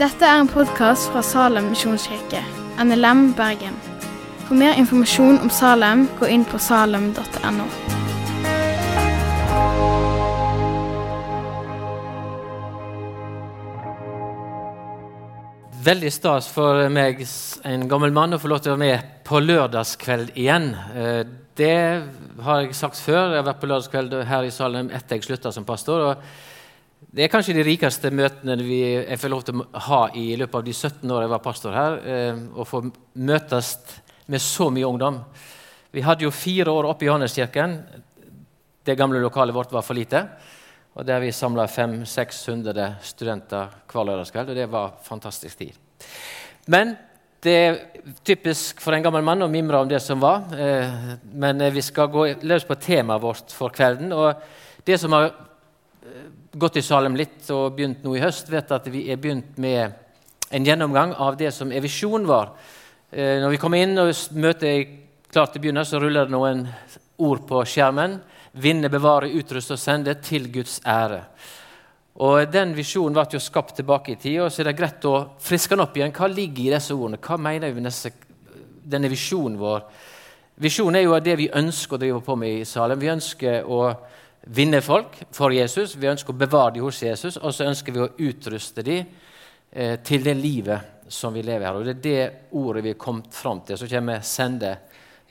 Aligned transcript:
Dette 0.00 0.24
er 0.24 0.38
en 0.40 0.48
podkast 0.48 1.10
fra 1.12 1.20
Salem 1.20 1.66
misjonskirke, 1.74 2.40
NLM 2.80 3.34
Bergen. 3.36 3.74
For 4.46 4.56
mer 4.56 4.78
informasjon 4.80 5.36
om 5.44 5.50
Salem, 5.52 6.06
gå 6.16 6.30
inn 6.32 6.46
på 6.48 6.56
salem.no. 6.56 7.66
Veldig 15.84 16.12
stas 16.12 16.48
for 16.52 16.88
meg, 16.92 17.20
en 17.68 17.86
gammel 17.88 18.12
mann, 18.16 18.36
å 18.36 18.40
få 18.40 18.50
lov 18.52 18.64
til 18.64 18.72
å 18.72 18.78
være 18.78 18.86
med 18.86 19.14
på 19.28 19.44
lørdagskveld 19.44 20.32
igjen. 20.32 20.72
Det 21.56 22.06
har 22.44 22.60
jeg 22.62 22.74
sagt 22.78 23.00
før. 23.02 23.32
Jeg 23.34 23.40
har 23.42 23.48
vært 23.48 23.60
på 23.60 23.68
lørdagskveld 23.68 24.14
her 24.28 24.46
i 24.46 24.52
Salem 24.54 24.90
etter 24.94 25.18
jeg 25.18 25.26
slutta 25.26 25.52
som 25.52 25.66
pastor. 25.68 26.00
og 26.10 27.10
Det 27.10 27.24
er 27.24 27.32
kanskje 27.32 27.56
de 27.56 27.64
rikeste 27.66 28.10
møtene 28.14 28.56
vi, 28.62 28.80
jeg 28.94 29.18
får 29.18 29.32
lov 29.32 29.42
til 29.44 29.60
å 29.60 29.66
ha 29.88 30.00
i 30.14 30.36
løpet 30.36 30.54
av 30.60 30.64
de 30.64 30.72
17 30.72 31.10
årene 31.10 31.26
jeg 31.26 31.34
var 31.34 31.42
pastor 31.44 31.74
her. 31.74 31.98
eh, 32.06 32.38
Å 32.54 32.64
få 32.64 32.84
møtes 33.14 33.76
med 34.26 34.40
så 34.40 34.70
mye 34.70 34.86
ungdom. 34.86 35.18
Vi 35.90 36.00
hadde 36.06 36.24
jo 36.24 36.30
fire 36.30 36.70
år 36.70 36.86
oppe 36.92 37.04
i 37.04 37.08
Johanneskirken. 37.10 37.76
Det 38.84 38.96
gamle 38.96 39.20
lokalet 39.20 39.54
vårt 39.54 39.72
var 39.72 39.82
for 39.82 39.94
lite. 39.94 40.28
Og 40.94 41.06
Der 41.06 41.20
vi 41.20 41.32
samla 41.32 41.66
500-600 41.66 42.94
studenter 43.02 43.68
hver 43.90 44.04
lørdagskveld. 44.06 44.50
Og 44.50 44.56
det 44.56 44.70
var 44.70 44.94
fantastisk 45.02 45.58
tid. 45.58 45.74
Men 46.66 46.96
det 47.40 47.52
er 47.56 47.76
typisk 48.24 48.80
for 48.82 48.92
en 48.92 49.04
gammel 49.04 49.24
mann 49.24 49.44
å 49.44 49.50
mimre 49.50 49.80
om 49.80 49.88
det 49.88 50.00
som 50.04 50.20
var. 50.20 50.50
Eh, 50.52 51.14
men 51.32 51.60
eh, 51.60 51.72
vi 51.72 51.82
skal 51.84 52.10
gå 52.12 52.26
løs 52.44 52.66
på 52.68 52.76
temaet 52.80 53.22
vårt 53.22 53.54
for 53.54 53.72
kvelden. 53.72 54.12
Og 54.12 54.84
det 54.84 54.98
som 55.00 55.14
har 55.16 55.30
eh, 55.30 56.26
gått 56.52 56.76
i 56.80 56.84
Salem 56.84 57.16
litt 57.16 57.48
og 57.54 57.76
begynt 57.78 58.04
nå 58.04 58.16
i 58.16 58.22
høst, 58.22 58.50
vet 58.52 58.72
at 58.76 58.88
vi 58.92 59.06
er 59.12 59.20
begynt 59.20 59.56
med 59.60 59.96
en 60.50 60.66
gjennomgang 60.66 61.14
av 61.16 61.38
det 61.40 61.52
som 61.54 61.72
er 61.72 61.84
visjonen 61.84 62.26
vår. 62.28 62.50
Når 63.10 63.52
vi 63.52 63.58
kommer 63.58 63.82
inn 63.82 63.98
og 63.98 64.10
møtet 64.38 64.66
er 64.66 64.82
klart 65.30 65.52
til 65.54 65.60
å 65.60 65.62
begynne, 65.62 65.84
så 65.86 65.98
ruller 66.02 66.26
det 66.26 66.34
noen 66.34 66.64
ord 67.22 67.44
på 67.46 67.62
skjermen. 67.66 68.16
Vinne, 68.58 68.90
bevare, 68.90 69.30
utruste 69.38 69.76
og 69.76 69.82
sende 69.82 70.16
til 70.26 70.48
Guds 70.50 70.80
ære. 70.82 71.22
Og 72.18 72.52
Den 72.52 72.74
visjonen 72.74 73.14
ble 73.14 73.26
jo 73.36 73.40
skapt 73.40 73.76
tilbake 73.78 74.12
i 74.12 74.18
tid, 74.18 74.40
og 74.42 74.50
så 74.50 74.62
er 74.62 74.70
det 74.70 74.78
greit 74.78 75.04
å 75.06 75.36
friske 75.40 75.76
den 75.76 75.84
opp 75.84 75.96
igjen. 75.96 76.12
Hva 76.12 76.26
ligger 76.26 76.64
i 76.64 76.72
disse 76.74 76.94
ordene? 76.94 77.20
Hva 77.22 77.38
mener 77.38 77.70
vi 77.70 77.80
med 77.80 78.26
denne 78.90 79.08
visjonen 79.08 79.58
vår? 79.60 79.84
Visjonen 80.60 80.98
er 80.98 81.06
jo 81.06 81.20
det 81.24 81.36
vi 81.38 81.52
ønsker 81.56 81.96
å 81.96 82.00
drive 82.02 82.20
på 82.26 82.36
med 82.36 82.58
i 82.58 82.66
Salem. 82.68 83.00
Vi 83.00 83.12
ønsker 83.12 83.64
å 83.64 83.84
vinne 84.50 84.80
folk 84.84 85.16
for 85.32 85.54
Jesus, 85.54 85.94
vi 85.96 86.10
ønsker 86.10 86.34
å 86.34 86.40
bevare 86.40 86.74
dem 86.74 86.84
hos 86.84 87.02
Jesus, 87.02 87.36
og 87.36 87.54
så 87.54 87.68
ønsker 87.68 87.94
vi 87.94 88.02
å 88.02 88.10
utruste 88.28 88.84
dem 88.84 89.06
eh, 89.70 89.96
til 90.04 90.24
det 90.24 90.34
livet 90.36 91.06
som 91.10 91.34
vi 91.34 91.44
lever 91.44 91.66
her. 91.66 91.78
Og 91.78 91.84
Det 91.88 91.94
er 91.94 92.04
det 92.04 92.52
ordet 92.58 92.84
vi 92.84 92.92
er 92.94 93.00
kommet 93.00 93.34
fram 93.34 93.62
til. 93.64 93.78
Så 93.78 93.88
kommer 93.90 94.20
vi 94.20 94.28
sende 94.28 94.74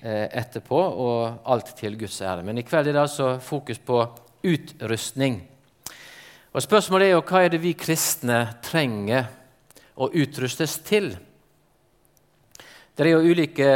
eh, 0.02 0.27
etterpå, 0.27 0.80
og 0.80 1.45
alt 1.45 1.75
til 1.77 1.97
Guds 1.99 2.21
ære. 2.21 2.43
Men 2.45 2.58
i 2.58 2.66
kveld 2.67 2.89
er 2.89 2.97
det 2.97 3.05
altså 3.05 3.36
fokus 3.43 3.80
på 3.86 4.02
utrustning. 4.49 5.41
Og 6.50 6.64
Spørsmålet 6.66 7.09
er 7.09 7.14
jo 7.14 7.25
hva 7.30 7.44
er 7.45 7.52
det 7.53 7.61
vi 7.61 7.75
kristne 7.78 8.39
trenger 8.66 9.28
å 10.02 10.08
utrustes 10.09 10.80
til? 10.81 11.11
Det 12.97 13.05
er 13.05 13.14
jo 13.14 13.30
ulike 13.30 13.69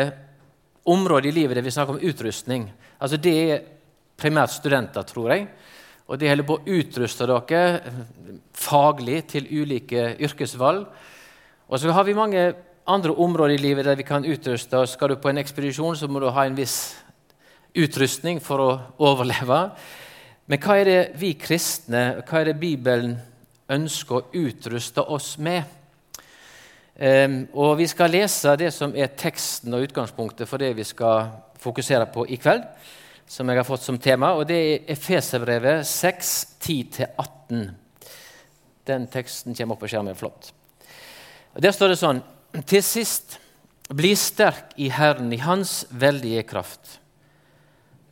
områder 0.90 1.30
i 1.30 1.36
livet 1.36 1.60
der 1.60 1.66
vi 1.66 1.74
snakker 1.74 1.96
om 2.00 2.02
utrustning. 2.10 2.66
Altså 2.98 3.18
Det 3.22 3.36
er 3.38 3.62
primært 4.18 4.56
studenter, 4.56 5.06
tror 5.06 5.30
jeg. 5.36 5.48
Og 6.10 6.20
de 6.20 6.28
holder 6.28 6.48
på 6.48 6.58
å 6.58 6.78
utruste 6.80 7.28
dere 7.30 7.94
faglig 8.58 9.22
til 9.32 9.48
ulike 9.52 10.16
yrkesvalg. 10.20 10.88
Og 11.70 11.80
så 11.80 11.94
har 11.94 12.04
vi 12.04 12.18
mange 12.18 12.54
andre 12.90 13.14
områder 13.14 13.56
i 13.56 13.62
livet 13.62 13.86
der 13.86 13.96
vi 13.96 14.08
kan 14.08 14.26
utruste 14.26 14.82
oss. 14.82 14.98
Skal 14.98 15.14
du 15.14 15.22
på 15.22 15.30
en 15.30 15.40
ekspedisjon, 15.40 15.96
så 15.96 16.10
må 16.10 16.20
du 16.20 16.32
ha 16.34 16.46
en 16.46 16.58
viss 16.58 16.96
utrustning 17.78 18.42
for 18.44 18.60
å 18.66 18.72
overleve. 18.98 19.62
Men 20.46 20.60
hva 20.60 20.76
er 20.76 20.90
det 20.90 21.02
vi 21.22 21.32
kristne, 21.40 22.24
hva 22.28 22.42
er 22.42 22.50
det 22.50 22.60
Bibelen 22.60 23.16
ønsker 23.72 24.18
å 24.18 24.26
utruste 24.36 25.06
oss 25.08 25.38
med? 25.40 25.64
Um, 26.94 27.38
og 27.58 27.78
Vi 27.80 27.88
skal 27.90 28.12
lese 28.12 28.52
det 28.60 28.74
som 28.76 28.92
er 28.96 29.16
teksten 29.18 29.74
og 29.74 29.88
utgangspunktet 29.88 30.50
for 30.50 30.62
det 30.62 30.74
vi 30.78 30.84
skal 30.86 31.32
fokusere 31.64 32.10
på 32.12 32.28
i 32.28 32.38
kveld, 32.38 32.66
som 33.26 33.50
jeg 33.50 33.58
har 33.58 33.66
fått 33.66 33.86
som 33.86 33.98
tema, 33.98 34.34
og 34.36 34.46
det 34.50 34.58
er 34.60 34.92
Efeserbrevet 34.94 35.88
6, 35.88 36.34
10-18. 36.60 37.64
Den 38.86 39.08
teksten 39.08 39.56
kommer 39.56 39.78
opp 39.78 39.86
på 39.86 39.90
skjermen. 39.94 40.20
Flott. 40.20 40.52
Og 41.56 41.62
Der 41.64 41.72
står 41.72 41.94
det 41.94 42.02
sånn 42.02 42.22
Til 42.68 42.84
sist, 42.86 43.40
bli 43.90 44.12
sterk 44.16 44.76
i 44.78 44.92
Herren, 44.94 45.32
i 45.34 45.40
Hans 45.42 45.86
veldige 45.90 46.44
kraft. 46.46 47.00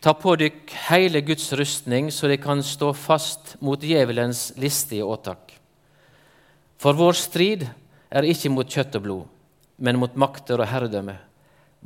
Ta 0.01 0.16
på 0.17 0.34
dykk 0.34 0.72
hele 0.88 1.22
Guds 1.22 1.51
rustning, 1.53 2.09
så 2.09 2.25
de 2.28 2.39
kan 2.41 2.63
stå 2.66 2.89
fast 2.97 3.53
mot 3.62 3.81
djevelens 3.81 4.47
listige 4.57 5.06
åtak. 5.06 5.53
For 6.81 6.97
vår 6.97 7.13
strid 7.19 7.67
er 8.09 8.25
ikke 8.25 8.50
mot 8.50 8.66
kjøtt 8.66 8.97
og 8.97 9.06
blod, 9.06 9.28
men 9.78 10.01
mot 10.01 10.17
makter 10.17 10.57
og 10.57 10.72
herredømme, 10.72 11.19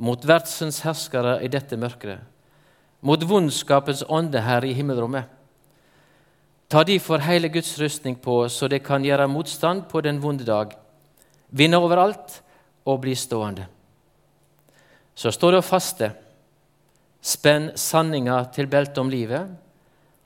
mot 0.00 0.24
verdsens 0.24 0.80
herskere 0.86 1.36
i 1.44 1.52
dette 1.52 1.76
mørket, 1.76 2.24
mot 3.04 3.20
vondskapens 3.20 4.06
ånde 4.08 4.40
her 4.40 4.64
i 4.64 4.72
himmelrommet. 4.72 5.28
Ta 6.72 6.82
de 6.88 6.96
for 6.98 7.20
hele 7.20 7.52
Guds 7.52 7.76
rustning 7.78 8.16
på, 8.16 8.46
så 8.48 8.66
de 8.66 8.80
kan 8.80 9.04
gjøre 9.04 9.28
motstand 9.28 9.90
på 9.92 10.00
den 10.00 10.24
vonde 10.24 10.48
dag, 10.48 10.72
vinne 11.52 11.78
overalt 11.78 12.40
og 12.88 13.04
bli 13.04 13.12
stående. 13.14 13.68
Så 15.12 15.28
står 15.32 15.52
det 15.52 15.60
å 15.60 15.72
faste. 15.74 16.16
Spenn 17.26 17.72
sanninga 17.74 18.38
til 18.54 18.68
beltet 18.70 19.00
om 19.02 19.10
livet, 19.10 19.48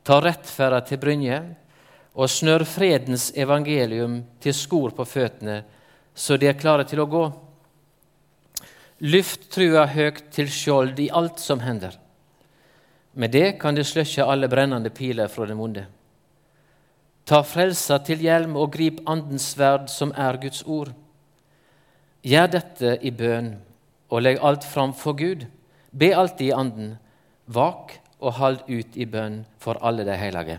ta 0.05 0.19
rettferda 0.21 0.83
til 0.84 1.00
brynje, 1.00 1.38
og 2.12 2.28
snør 2.28 2.66
fredens 2.69 3.31
evangelium 3.38 4.19
til 4.43 4.56
skor 4.56 4.93
på 4.97 5.06
føttene, 5.09 5.62
så 6.12 6.37
de 6.37 6.50
er 6.50 6.59
klare 6.59 6.84
til 6.84 7.00
å 7.00 7.09
gå. 7.09 7.22
Lyft 9.06 9.49
trua 9.55 9.87
høgt 9.88 10.28
til 10.34 10.50
skjold 10.53 10.99
i 11.00 11.09
alt 11.16 11.41
som 11.41 11.62
hender. 11.65 11.94
Med 13.17 13.32
det 13.32 13.55
kan 13.62 13.75
de 13.75 13.84
sløkke 13.87 14.27
alle 14.27 14.50
brennende 14.50 14.93
piler 14.93 15.31
fra 15.32 15.47
den 15.49 15.59
vonde. 15.59 15.87
Ta 17.25 17.41
frelsa 17.47 18.00
til 18.05 18.21
hjelm 18.27 18.59
og 18.59 18.75
grip 18.75 19.00
Andens 19.09 19.53
sverd, 19.55 19.88
som 19.88 20.12
er 20.19 20.37
Guds 20.43 20.62
ord. 20.67 20.93
Gjør 22.27 22.53
dette 22.59 22.97
i 23.00 23.12
bønn, 23.15 23.55
og 24.11 24.25
legg 24.27 24.41
alt 24.44 24.67
fram 24.67 24.93
for 24.93 25.17
Gud. 25.17 25.47
Be 25.91 26.12
alltid 26.17 26.49
i 26.49 26.53
Anden. 26.53 26.95
Vak 27.51 27.97
og 28.21 28.37
hold 28.39 28.62
ut 28.69 28.97
i 28.97 29.06
bønn 29.09 29.43
for 29.59 29.81
alle 29.83 30.05
de 30.06 30.17
hellige. 30.17 30.59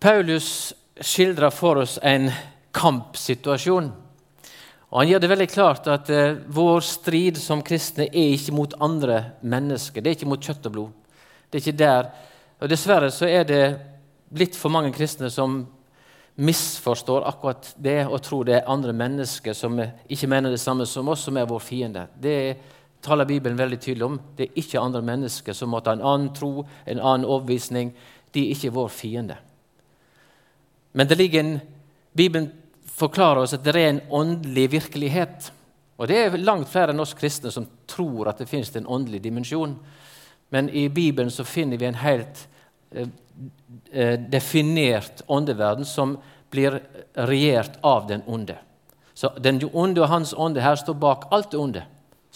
Paulus 0.00 0.74
skildrer 1.00 1.52
for 1.52 1.82
oss 1.82 1.98
en 2.02 2.30
kampsituasjon. 2.76 3.90
Og 4.90 5.00
Han 5.00 5.08
gjør 5.08 5.20
det 5.20 5.30
veldig 5.32 5.48
klart 5.50 5.88
at 5.90 6.10
eh, 6.10 6.38
vår 6.46 6.80
strid 6.80 7.40
som 7.42 7.64
kristne 7.64 8.06
er 8.06 8.36
ikke 8.36 8.54
mot 8.54 8.76
andre 8.80 9.32
mennesker. 9.42 10.00
Det 10.00 10.10
er 10.10 10.18
ikke 10.18 10.30
mot 10.30 10.42
kjøtt 10.42 10.68
og 10.70 10.72
blod. 10.72 10.92
Det 11.50 11.58
er 11.58 11.64
ikke 11.64 11.80
der. 11.80 12.10
Og 12.60 12.70
Dessverre 12.70 13.10
så 13.12 13.28
er 13.28 13.44
det 13.44 13.64
litt 14.36 14.56
for 14.56 14.72
mange 14.72 14.94
kristne 14.94 15.28
som 15.30 15.64
misforstår 16.36 17.24
akkurat 17.28 17.68
det 17.80 18.02
og 18.06 18.20
tror 18.22 18.44
det 18.44 18.58
er 18.58 18.70
andre 18.70 18.92
mennesker 18.92 19.56
som 19.56 19.78
ikke 19.80 20.28
mener 20.28 20.52
det 20.52 20.60
samme 20.60 20.86
som 20.86 21.08
oss, 21.08 21.24
som 21.24 21.36
er 21.36 21.48
vår 21.48 21.62
fiende. 21.64 22.06
Det 22.20 22.56
taler 23.06 23.28
Bibelen 23.28 23.58
veldig 23.58 23.78
tydelig 23.80 24.06
om. 24.06 24.18
Det 24.36 24.48
er 24.48 24.60
ikke 24.60 24.82
andre 24.82 25.02
mennesker 25.06 25.56
som 25.56 25.70
måtte 25.72 25.92
ha 25.92 25.98
en 25.98 26.04
annen 26.04 26.32
tro, 26.34 26.66
en 26.84 27.00
annen 27.00 27.26
overbevisning. 27.26 27.92
De 28.34 28.42
er 28.44 28.56
ikke 28.56 28.74
vår 28.74 28.88
fiende. 28.92 29.36
Men 30.96 31.08
det 31.08 31.18
ligger 31.20 31.44
en, 31.44 31.60
Bibelen 32.16 32.50
forklarer 32.96 33.44
oss 33.44 33.54
at 33.54 33.64
det 33.64 33.74
er 33.76 33.90
en 33.90 34.02
åndelig 34.10 34.70
virkelighet. 34.72 35.50
Og 35.96 36.08
det 36.08 36.18
er 36.18 36.38
langt 36.40 36.70
flere 36.72 36.92
enn 36.92 37.02
oss 37.04 37.16
kristne 37.16 37.52
som 37.52 37.68
tror 37.88 38.30
at 38.30 38.40
det 38.40 38.48
finnes 38.50 38.72
en 38.76 38.88
åndelig 38.88 39.22
dimensjon. 39.24 39.76
Men 40.52 40.70
i 40.70 40.88
Bibelen 40.88 41.30
så 41.30 41.44
finner 41.44 41.80
vi 41.80 41.88
en 41.88 42.00
helt 42.00 42.46
eh, 42.92 43.08
eh, 43.92 44.16
definert 44.20 45.24
åndeverden 45.26 45.84
som 45.84 46.16
blir 46.50 46.80
regjert 47.28 47.78
av 47.82 48.06
den 48.08 48.22
onde. 48.26 48.56
Så 49.16 49.32
den 49.40 49.60
onde 49.72 50.04
og 50.04 50.12
hans 50.12 50.34
ånde 50.36 50.64
her 50.64 50.76
står 50.76 50.98
bak 51.00 51.28
alt 51.32 51.50
det 51.52 51.60
onde 51.60 51.84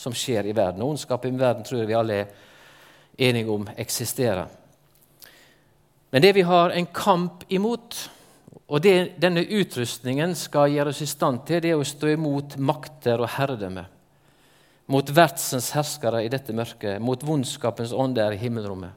som 0.00 0.14
skjer 0.16 0.48
i 0.48 0.56
verden. 0.56 0.80
Og 0.82 0.94
ondskap 0.94 1.26
i 1.28 1.34
verden 1.34 1.66
tror 1.66 1.82
jeg 1.82 1.90
vi 1.90 1.98
alle 1.98 2.16
er 2.22 3.28
enige 3.28 3.52
om 3.52 3.68
eksisterer. 3.76 4.48
Men 6.10 6.24
det 6.24 6.32
vi 6.34 6.42
har 6.46 6.72
en 6.74 6.88
kamp 6.94 7.44
imot, 7.52 7.98
og 8.66 8.82
det 8.82 9.20
denne 9.20 9.44
utrustningen 9.44 10.32
skal 10.38 10.72
gjøre 10.72 10.94
oss 10.94 11.02
i 11.04 11.10
stand 11.10 11.44
til, 11.46 11.60
det 11.62 11.74
er 11.74 11.78
å 11.78 11.86
stå 11.86 12.14
imot 12.14 12.56
makter 12.58 13.20
og 13.20 13.30
herredømme. 13.36 13.84
Mot 14.90 15.12
verdsens 15.14 15.70
herskere 15.76 16.24
i 16.24 16.32
dette 16.32 16.54
mørket, 16.56 16.98
mot 16.98 17.22
vondskapens 17.22 17.92
ånder 17.94 18.34
i 18.34 18.40
himmelrommet. 18.40 18.96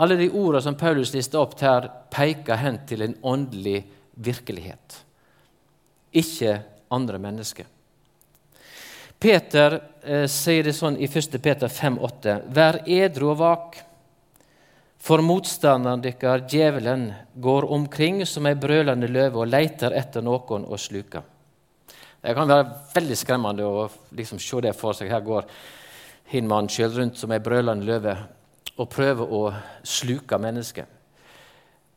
Alle 0.00 0.16
de 0.18 0.30
ordene 0.30 0.62
som 0.64 0.78
Paulus 0.78 1.12
lister 1.14 1.42
opp 1.42 1.58
her, 1.60 1.90
peker 2.10 2.58
hen 2.58 2.80
til 2.88 3.04
en 3.04 3.18
åndelig 3.22 3.82
virkelighet, 4.14 4.96
ikke 6.14 6.56
andre 6.94 7.20
mennesker. 7.20 7.68
Peter 9.24 9.78
eh, 10.04 10.26
sier 10.28 10.66
det 10.66 10.74
sånn 10.76 10.98
i 11.00 11.06
1. 11.08 11.38
Peter 11.40 11.70
5,8.: 11.72 12.34
Vær 12.52 12.82
edru 12.84 13.30
og 13.32 13.38
vak, 13.40 13.78
for 15.00 15.24
motstanderen 15.24 16.02
deres, 16.04 16.44
djevelen, 16.52 17.06
går 17.34 17.66
omkring 17.72 18.20
som 18.28 18.44
ei 18.44 18.56
brølende 18.60 19.08
løve 19.08 19.40
og 19.40 19.48
leiter 19.48 19.96
etter 19.96 20.24
noen 20.24 20.66
å 20.68 20.76
sluke. 20.76 21.22
Det 22.20 22.34
kan 22.36 22.48
være 22.48 22.68
veldig 22.92 23.16
skremmende 23.16 23.64
å 23.64 23.86
liksom 24.16 24.40
se 24.40 24.60
det 24.64 24.76
for 24.76 24.96
seg. 24.96 25.08
Her 25.12 25.24
går 25.24 25.48
hin 26.32 26.48
mannen 26.48 26.68
sjøl 26.72 26.92
rundt 26.92 27.20
som 27.20 27.32
ei 27.32 27.40
brølende 27.40 27.88
løve 27.88 28.14
og 28.76 28.90
prøver 28.92 29.32
å 29.32 29.42
sluke 29.84 30.36
mennesker. 30.40 30.88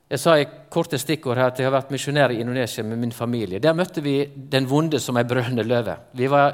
Jeg 0.07 0.24
sa 0.24 0.38
i 0.39 0.47
korte 0.71 0.95
stikkord 1.00 1.35
her 1.35 1.51
at 1.51 1.59
jeg 1.59 1.68
har 1.68 1.75
vært 1.75 1.91
misjonær 1.91 2.31
i 2.31 2.39
Indonesia 2.39 2.83
med 2.88 3.00
min 3.03 3.12
familie. 3.12 3.59
Der 3.59 3.75
møtte 3.75 4.00
vi 4.03 4.21
den 4.27 4.68
vonde 4.68 5.01
som 5.03 5.19
ei 5.19 5.27
brølende 5.27 5.68
løve. 5.68 5.97
Vi 6.15 6.29
var, 6.31 6.53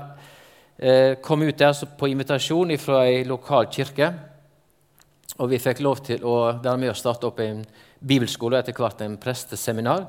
kom 1.24 1.42
ut 1.48 1.58
der 1.58 1.78
på 1.98 2.10
invitasjon 2.12 2.74
fra 2.82 3.06
ei 3.08 3.24
lokal 3.28 3.70
kirke. 3.72 4.10
Og 5.40 5.50
vi 5.50 5.60
fikk 5.62 5.80
lov 5.82 6.02
til 6.06 6.24
å 6.28 6.60
være 6.60 6.78
med 6.82 6.92
og 6.92 7.00
starte 7.00 7.30
opp 7.30 7.40
en 7.42 7.64
bibelskole 8.04 8.58
og 8.58 8.62
etter 8.62 8.76
hvert 8.78 9.02
en 9.06 9.18
presteseminar. 9.22 10.06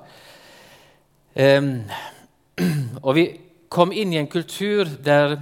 Og 3.04 3.12
vi 3.16 3.24
kom 3.72 3.90
inn 3.90 4.12
i 4.14 4.20
en 4.20 4.30
kultur 4.30 4.86
der 5.02 5.36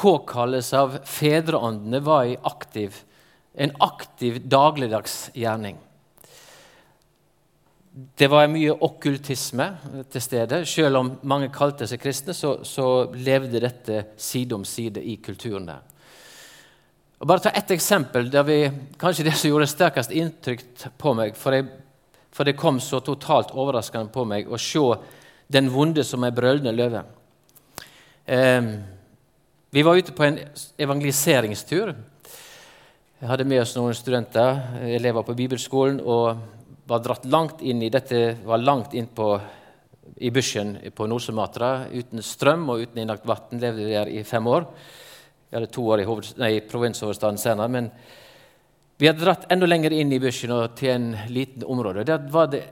påkallelse 0.00 0.78
av 0.80 0.94
fedreåndene 1.04 2.00
var 2.04 2.30
aktiv, 2.48 3.02
en 3.52 3.74
aktiv 3.84 4.40
dagligdags. 4.48 5.28
Det 7.90 8.28
var 8.30 8.46
mye 8.46 8.70
okkultisme 8.70 9.64
til 10.12 10.22
stede. 10.22 10.60
Selv 10.68 11.00
om 11.00 11.08
mange 11.26 11.48
kalte 11.50 11.88
seg 11.90 11.98
kristne, 11.98 12.34
så, 12.38 12.60
så 12.62 13.10
levde 13.18 13.62
dette 13.62 14.04
side 14.14 14.54
om 14.54 14.62
side 14.64 15.02
i 15.02 15.16
kulturen 15.18 15.66
der. 15.66 15.80
Og 17.20 17.26
bare 17.28 17.42
ta 17.44 17.50
ett 17.50 17.72
eksempel 17.74 18.30
der 18.30 18.46
vi, 18.46 18.60
kanskje 19.00 19.26
det 19.26 19.34
som 19.36 19.50
gjorde 19.50 19.66
sterkest 19.68 20.14
inntrykk 20.14 20.62
på 21.02 21.16
meg, 21.18 21.34
for, 21.36 21.56
jeg, 21.58 21.66
for 22.30 22.46
det 22.46 22.54
kom 22.56 22.78
så 22.80 23.02
totalt 23.04 23.50
overraskende 23.52 24.14
på 24.14 24.24
meg 24.24 24.46
å 24.46 24.60
se 24.60 24.84
den 25.50 25.68
vonde 25.74 26.06
som 26.06 26.22
ei 26.24 26.30
brølende 26.32 26.72
løve. 26.72 27.02
Eh, 28.24 28.70
vi 29.74 29.84
var 29.84 29.98
ute 29.98 30.14
på 30.14 30.28
en 30.28 30.38
evangeliseringstur. 30.78 31.92
Jeg 33.20 33.28
hadde 33.28 33.50
med 33.50 33.66
oss 33.66 33.74
noen 33.76 33.98
studenter, 33.98 34.62
elever 34.94 35.26
på 35.26 35.36
bibelskolen, 35.42 36.00
og 36.00 36.38
var 36.90 37.02
dratt 37.04 37.26
langt 37.30 37.60
inn 37.62 37.82
i 37.86 37.90
dette 37.92 38.40
var 38.42 38.58
langt 38.58 38.94
inn 38.98 39.06
på, 39.14 39.34
i 40.16 40.30
bushen 40.34 40.74
på 40.94 41.06
Nord-Sumatra. 41.06 41.86
Uten 41.94 42.22
strøm 42.24 42.66
og 42.72 42.82
uten 42.82 42.98
innlagt 42.98 43.28
vann 43.30 43.62
levde 43.62 43.84
vi 43.84 43.94
der 43.94 44.10
i 44.10 44.24
fem 44.26 44.48
år. 44.50 44.66
Vi 45.46 45.58
hadde 45.58 45.70
to 45.70 45.84
år 45.86 46.02
i, 46.02 46.08
nei, 46.42 46.50
provinshovedstaden 46.66 47.38
senere. 47.38 47.70
Men 47.70 47.92
vi 48.98 49.06
hadde 49.06 49.22
dratt 49.22 49.46
enda 49.54 49.70
lenger 49.70 49.94
inn 49.94 50.10
i 50.12 50.18
bushen 50.22 50.56
og 50.56 50.74
til 50.80 50.96
en 50.96 51.08
liten 51.30 51.62
område. 51.62 52.04
Der 52.10 52.26
var 52.30 52.50
det, 52.50 52.64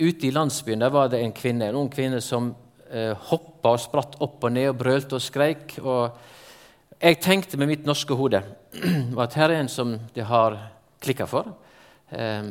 ute 0.00 0.26
i 0.26 0.34
landsbyen 0.34 0.82
der 0.82 0.90
var 0.90 1.08
det 1.12 1.22
en 1.22 1.36
kvinne, 1.36 1.70
en 1.70 1.78
ung 1.84 1.90
kvinne 1.92 2.18
som 2.24 2.50
eh, 2.90 3.14
hoppa 3.30 3.76
og 3.76 3.82
spratt 3.86 4.18
opp 4.24 4.46
og 4.48 4.54
ned 4.56 4.72
og 4.72 4.78
brølte 4.82 5.18
og 5.20 5.22
skreik. 5.22 5.78
Og 5.78 6.10
jeg 6.98 7.22
tenkte 7.22 7.60
med 7.60 7.70
mitt 7.70 7.86
norske 7.86 8.18
hode 8.18 8.42
at 9.24 9.38
her 9.38 9.50
er 9.52 9.60
en 9.62 9.70
som 9.70 9.94
det 10.16 10.26
har 10.26 10.58
klikka 10.98 11.30
for. 11.30 11.54
Eh, 12.10 12.42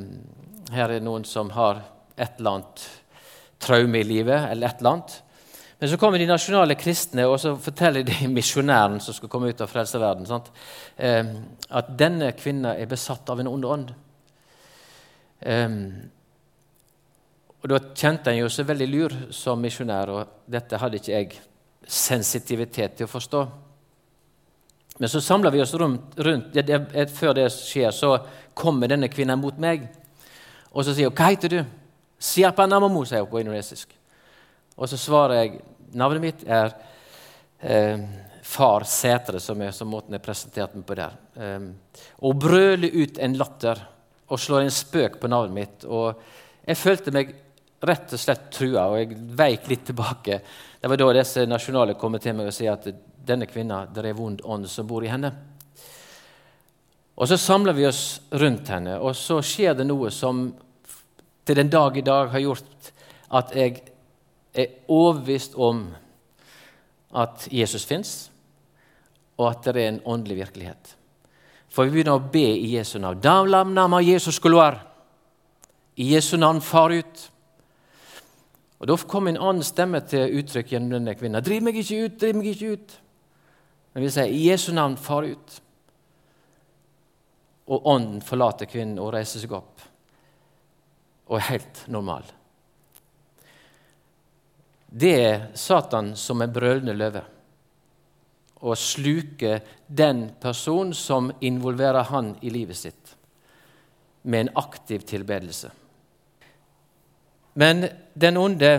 her 0.74 0.94
er 0.96 1.04
noen 1.04 1.26
som 1.26 1.52
har 1.56 1.82
et 2.16 2.38
eller 2.40 2.60
annet 2.60 2.86
traume 3.60 4.00
i 4.00 4.08
livet, 4.08 4.50
eller 4.52 4.68
et 4.68 4.80
eller 4.80 4.96
annet. 4.98 5.18
Men 5.80 5.90
så 5.90 5.98
kommer 5.98 6.20
de 6.20 6.28
nasjonale 6.28 6.76
kristne 6.76 7.24
og 7.28 7.38
så 7.40 7.54
forteller 7.60 8.04
de 8.08 8.28
misjonæren 8.28 9.00
som 9.04 9.16
skal 9.16 9.32
komme 9.32 9.52
ut 9.52 9.62
av 9.64 9.72
frelserverden, 9.72 10.28
eh, 10.98 11.34
at 11.70 11.92
denne 11.98 12.34
kvinna 12.36 12.76
er 12.76 12.90
besatt 12.92 13.30
av 13.32 13.40
en 13.40 13.52
ond 13.52 13.66
ånd. 13.66 13.94
Og 17.60 17.70
Da 17.70 17.80
kjente 17.96 18.32
en 18.32 18.42
jo 18.42 18.50
seg 18.52 18.68
veldig 18.70 18.88
lur 18.88 19.16
som 19.36 19.60
misjonær, 19.62 20.12
og 20.12 20.28
dette 20.48 20.80
hadde 20.80 21.00
ikke 21.00 21.16
jeg 21.16 21.40
sensitivitet 21.90 22.96
til 22.98 23.08
å 23.08 23.12
forstå. 23.12 23.42
Men 25.00 25.10
så 25.10 25.22
samler 25.24 25.52
vi 25.52 25.62
oss 25.64 25.74
rundt, 25.80 26.16
rundt 26.18 26.54
det, 26.54 26.66
det, 26.68 27.06
Før 27.16 27.34
det 27.36 27.48
skjer, 27.56 27.92
så 27.96 28.18
kommer 28.54 28.92
denne 28.92 29.08
kvinnen 29.12 29.40
mot 29.40 29.58
meg. 29.60 29.88
Og 30.72 30.86
så 30.86 30.94
sier 30.94 31.10
hun 31.10 31.16
'Hva 31.16 31.30
heter 31.30 31.50
du?' 31.50 31.66
'Siapa 32.20 32.68
namamu', 32.68 33.06
sier 33.06 33.22
hun 33.22 33.32
på 33.32 33.40
indonesisk. 33.40 33.96
Og 34.78 34.90
så 34.90 34.98
svarer 34.98 35.34
jeg 35.34 35.62
navnet 35.94 36.22
mitt 36.22 36.44
er 36.48 36.74
eh, 37.62 38.00
Far 38.44 38.84
Sætre, 38.84 39.40
som 39.40 39.62
er 39.62 39.72
som 39.72 39.88
måten 39.88 40.14
jeg 40.14 40.22
presenterte 40.22 40.76
meg 40.76 40.86
på 40.86 40.96
der. 40.96 41.12
Eh, 41.36 41.60
og 42.22 42.40
brøler 42.40 42.96
ut 43.04 43.18
en 43.18 43.38
latter 43.38 43.82
og 44.30 44.40
slår 44.40 44.62
en 44.62 44.74
spøk 44.74 45.20
på 45.20 45.28
navnet 45.28 45.54
mitt. 45.54 45.86
Og 45.86 46.22
jeg 46.66 46.78
følte 46.78 47.12
meg 47.12 47.36
rett 47.82 48.14
og 48.14 48.20
slett 48.20 48.50
trua, 48.52 48.90
og 48.90 48.98
jeg 49.00 49.16
veik 49.16 49.70
litt 49.72 49.86
tilbake. 49.88 50.42
Det 50.82 50.90
var 50.90 51.00
da 51.00 51.14
disse 51.14 51.46
nasjonale 51.48 51.96
kom 52.00 52.18
til 52.20 52.36
meg 52.36 52.52
og 52.52 52.54
sa 52.54 52.74
at 52.74 52.90
denne 53.30 53.48
kvinna, 53.50 53.86
er 53.96 54.14
vond 54.14 54.42
ånd 54.44 54.68
som 54.70 54.88
bor 54.88 55.04
i 55.04 55.12
henne. 55.12 55.32
Og 57.20 57.28
Så 57.28 57.38
samler 57.38 57.74
vi 57.76 57.86
oss 57.88 58.22
rundt 58.32 58.70
henne, 58.72 58.96
og 59.00 59.16
så 59.16 59.42
skjer 59.44 59.74
det 59.76 59.86
noe 59.88 60.08
som 60.12 60.54
til 61.46 61.56
den 61.56 61.70
dag 61.70 61.98
i 61.98 62.02
dag 62.06 62.30
har 62.32 62.40
gjort 62.40 62.92
at 63.36 63.52
jeg 63.56 63.82
er 64.54 64.68
overbevist 64.88 65.58
om 65.60 65.90
at 67.12 67.48
Jesus 67.52 67.86
fins, 67.86 68.32
og 69.38 69.50
at 69.50 69.68
det 69.68 69.84
er 69.84 69.90
en 69.90 70.02
åndelig 70.06 70.38
virkelighet. 70.38 70.96
For 71.70 71.86
vi 71.86 72.00
begynner 72.00 72.16
å 72.16 72.32
be 72.32 72.46
i 72.56 72.72
Jesu 72.78 73.00
navn. 73.00 73.20
Damlam 73.22 73.74
nama 73.74 74.00
Jesus 74.02 74.40
I 75.96 76.14
Jesu 76.14 76.38
navn, 76.38 76.62
far 76.62 76.90
ut. 76.90 77.32
Og 78.80 78.88
Da 78.88 78.96
kom 78.96 79.28
en 79.28 79.38
annen 79.38 79.64
stemme 79.64 80.00
til 80.02 80.40
uttrykk 80.40 80.72
gjennom 80.72 80.90
denne 80.90 81.16
kvinnen. 81.16 81.44
Driv 81.44 81.64
meg 81.64 81.76
ikke 81.76 82.06
ut, 82.06 82.20
driv 82.20 82.36
meg 82.36 82.46
ikke 82.48 82.72
ut. 82.74 83.00
Men 83.94 84.04
vi 84.04 84.10
sier 84.10 84.32
i 84.32 84.48
Jesu 84.48 84.72
navn, 84.74 84.98
far 84.98 85.24
ut. 85.24 85.62
Og 87.70 87.86
ånden 87.88 88.22
forlater 88.26 88.70
kvinnen 88.70 89.00
og 89.02 89.14
reiser 89.14 89.44
seg 89.44 89.54
opp 89.54 89.86
og 91.30 91.38
er 91.38 91.46
helt 91.52 91.84
normal. 91.94 92.24
Det 94.90 95.12
er 95.22 95.44
Satan 95.54 96.16
som 96.18 96.42
er 96.42 96.50
brølende 96.50 96.96
løve 96.98 97.22
og 98.60 98.76
sluker 98.76 99.62
den 99.88 100.26
personen 100.42 100.94
som 100.98 101.30
involverer 101.40 102.10
han 102.10 102.34
i 102.42 102.50
livet 102.52 102.78
sitt, 102.78 103.14
med 104.22 104.40
en 104.40 104.58
aktiv 104.60 105.06
tilbedelse. 105.08 105.70
Men 107.54 107.88
den 108.14 108.38
onde 108.38 108.72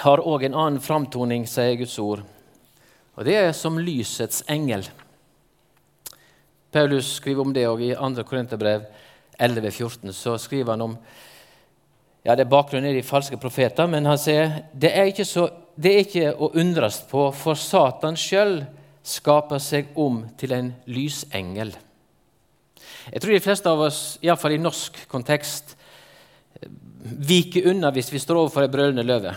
har 0.00 0.22
òg 0.26 0.48
en 0.48 0.56
annen 0.56 0.82
framtoning, 0.82 1.46
sier 1.46 1.76
Guds 1.78 1.98
ord. 2.02 2.24
Og 3.14 3.26
det 3.26 3.36
er 3.38 3.52
som 3.54 3.78
lysets 3.78 4.42
engel. 4.50 4.86
Paulus 6.72 7.16
skriver 7.18 7.42
om 7.42 7.52
det 7.54 7.66
òg 7.66 7.82
i 7.82 7.94
2. 7.98 8.24
Korinterbrev 8.28 8.84
11,14. 9.40 10.12
Så 10.14 10.36
skriver 10.38 10.76
han 10.76 10.84
om 10.84 10.96
ja, 12.22 12.34
det 12.34 12.44
er 12.44 12.52
bakgrunnen 12.52 12.90
i 12.90 12.98
de 12.98 13.06
falske 13.06 13.38
profeter, 13.40 13.88
men 13.88 14.04
han 14.06 14.18
sier 14.20 14.60
det 14.76 14.90
er 14.92 15.08
ikke, 15.08 15.24
så, 15.24 15.46
det 15.80 15.92
er 15.92 16.02
ikke 16.04 16.32
å 16.36 16.50
undres 16.60 17.00
på, 17.08 17.30
for 17.32 17.56
Satan 17.56 18.18
sjøl 18.20 18.60
skaper 19.06 19.62
seg 19.62 19.94
om 19.98 20.22
til 20.38 20.52
en 20.52 20.74
lysengel. 20.84 21.72
Jeg 23.10 23.22
tror 23.22 23.32
de 23.32 23.42
fleste 23.42 23.72
av 23.72 23.80
oss, 23.86 24.02
iallfall 24.22 24.58
i 24.58 24.60
norsk 24.60 25.00
kontekst, 25.10 25.74
viker 27.00 27.70
unna 27.72 27.88
hvis 27.94 28.12
vi 28.12 28.20
står 28.20 28.42
overfor 28.42 28.66
ei 28.66 28.72
brølende 28.72 29.06
løve. 29.06 29.32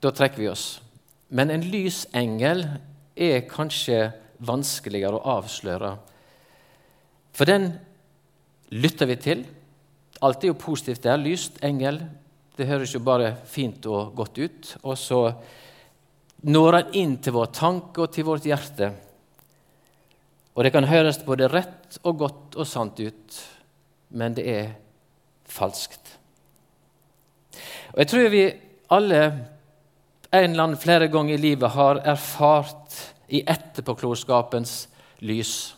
Da 0.00 0.12
trekker 0.14 0.40
vi 0.40 0.48
oss. 0.48 0.78
Men 1.28 1.52
en 1.52 1.66
lysengel 1.68 2.64
er 3.12 3.44
kanskje 3.50 4.08
vanskeligere 4.38 5.18
å 5.18 5.36
avsløre. 5.38 5.92
For 7.34 7.48
den 7.48 7.70
lytter 8.74 9.10
vi 9.10 9.16
til. 9.22 9.44
Alt 10.24 10.44
er 10.44 10.52
jo 10.52 10.60
positivt 10.60 11.04
der. 11.06 11.20
Lyst 11.20 11.60
engel. 11.64 12.00
Det 12.58 12.66
høres 12.66 12.94
jo 12.94 13.02
bare 13.04 13.36
fint 13.46 13.86
og 13.86 14.14
godt 14.18 14.38
ut. 14.38 14.72
Og 14.82 14.98
så 14.98 15.22
når 16.48 16.78
han 16.78 16.96
inn 16.98 17.16
til 17.22 17.34
vår 17.34 17.52
tanke 17.54 18.04
og 18.04 18.12
til 18.14 18.26
vårt 18.28 18.46
hjerte. 18.46 18.92
Og 20.54 20.64
det 20.66 20.72
kan 20.74 20.86
høres 20.90 21.20
både 21.22 21.50
rett 21.50 21.98
og 22.02 22.18
godt 22.18 22.58
og 22.58 22.66
sant 22.66 22.98
ut, 22.98 23.36
men 24.10 24.34
det 24.34 24.44
er 24.50 24.72
falskt. 25.46 26.16
Og 27.94 28.00
Jeg 28.02 28.10
tror 28.10 28.28
vi 28.32 28.42
alle 28.94 29.20
en 30.28 30.50
eller 30.50 30.62
annen 30.62 30.80
flere 30.80 31.08
ganger 31.08 31.34
i 31.34 31.42
livet 31.42 31.72
har 31.72 32.02
erfart 32.04 32.96
i 33.28 33.42
etterpåklokskapens 33.46 34.88
lys 35.20 35.74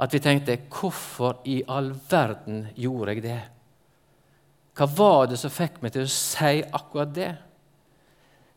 at 0.00 0.14
vi 0.14 0.18
tenkte 0.18 0.56
'Hvorfor 0.56 1.36
i 1.44 1.62
all 1.68 1.94
verden 2.10 2.68
gjorde 2.76 3.14
jeg 3.14 3.22
det?' 3.22 3.48
Hva 4.74 4.86
var 4.86 5.26
det 5.26 5.38
som 5.38 5.50
fikk 5.50 5.82
meg 5.82 5.92
til 5.92 6.02
å 6.02 6.08
si 6.08 6.62
akkurat 6.62 7.14
det? 7.14 7.36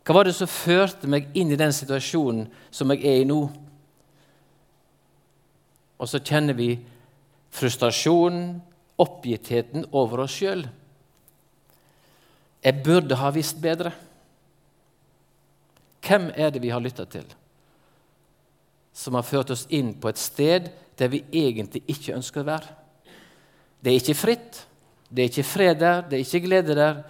Hva 0.06 0.14
var 0.14 0.24
det 0.24 0.36
som 0.36 0.48
førte 0.48 1.08
meg 1.08 1.28
inn 1.34 1.52
i 1.52 1.60
den 1.60 1.74
situasjonen 1.74 2.48
som 2.72 2.92
jeg 2.92 3.06
er 3.06 3.22
i 3.22 3.28
nå? 3.28 3.42
Og 6.00 6.08
så 6.08 6.20
kjenner 6.20 6.54
vi 6.54 6.80
frustrasjonen, 7.52 8.62
oppgittheten 9.00 9.86
over 9.92 10.20
oss 10.20 10.36
sjøl. 10.38 10.64
Jeg 12.64 12.84
burde 12.84 13.16
ha 13.20 13.32
visst 13.36 13.62
bedre. 13.62 13.92
Hvem 16.04 16.32
er 16.36 16.52
det 16.52 16.62
vi 16.62 16.72
har 16.72 16.84
lytta 16.84 17.06
til, 17.06 17.26
som 18.94 19.18
har 19.18 19.26
ført 19.26 19.52
oss 19.54 19.66
inn 19.74 19.94
på 20.00 20.12
et 20.12 20.22
sted 20.22 20.70
der 20.98 21.10
vi 21.10 21.24
egentlig 21.34 21.84
ikke 21.90 22.16
ønsker 22.16 22.44
å 22.44 22.50
være? 22.52 22.76
Det 23.84 23.92
er 23.92 24.00
ikke 24.00 24.16
fritt, 24.16 24.60
det 25.10 25.24
er 25.24 25.32
ikke 25.32 25.46
fred 25.46 25.80
der, 25.82 26.06
det 26.08 26.18
er 26.18 26.26
ikke 26.26 26.46
glede 26.46 26.78
der. 26.78 27.02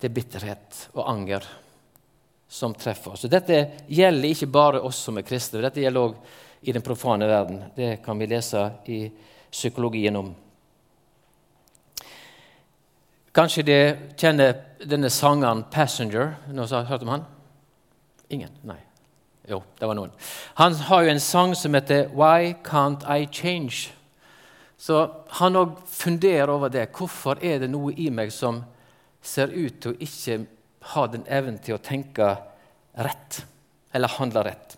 Det 0.00 0.08
er 0.08 0.14
bitterhet 0.16 0.78
og 0.94 1.04
anger 1.10 1.44
som 2.50 2.74
treffer 2.74 3.14
oss. 3.14 3.26
Og 3.26 3.32
dette 3.32 3.58
gjelder 3.86 4.32
ikke 4.32 4.50
bare 4.50 4.80
oss 4.82 5.02
som 5.06 5.18
er 5.18 5.26
kristne, 5.26 5.62
dette 5.62 5.82
gjelder 5.82 6.08
òg 6.08 6.16
i 6.62 6.72
den 6.74 6.84
profane 6.84 7.26
verden. 7.26 7.60
Det 7.76 8.00
kan 8.04 8.18
vi 8.18 8.28
lese 8.30 8.64
i 8.90 9.02
psykologien 9.50 10.16
om. 10.16 10.32
Kanskje 13.32 13.64
de 13.64 13.78
kjenner 14.20 14.58
denne 14.84 15.10
sangeren 15.10 15.64
'Passenger'. 15.64 16.34
Noen 16.52 16.68
har 16.68 16.84
hørt 16.84 17.02
om 17.02 17.08
han? 17.08 17.24
Ingen? 18.28 18.50
Nei. 18.62 18.78
Jo, 19.52 19.58
det 19.78 19.88
var 19.88 19.98
noen. 19.98 20.12
Han 20.56 20.74
har 20.88 21.02
jo 21.04 21.12
en 21.12 21.20
sang 21.20 21.54
som 21.54 21.74
heter 21.74 22.08
'Why 22.08 22.54
Can't 22.64 23.04
I 23.04 23.26
Change'. 23.26 23.90
Så 24.78 25.10
han 25.28 25.56
òg 25.56 25.76
funderer 25.86 26.50
over 26.50 26.68
det. 26.68 26.88
Hvorfor 26.92 27.38
er 27.42 27.58
det 27.58 27.70
noe 27.70 27.92
i 27.92 28.08
meg 28.10 28.32
som 28.32 28.64
ser 29.22 29.52
ut 29.52 29.80
til 29.80 29.92
å 29.92 29.98
ikke 30.00 30.46
ha 30.80 31.06
den 31.06 31.24
evnen 31.28 31.58
til 31.58 31.74
å 31.74 31.78
tenke 31.78 32.36
rett, 32.98 33.44
eller 33.94 34.08
handle 34.08 34.42
rett? 34.42 34.76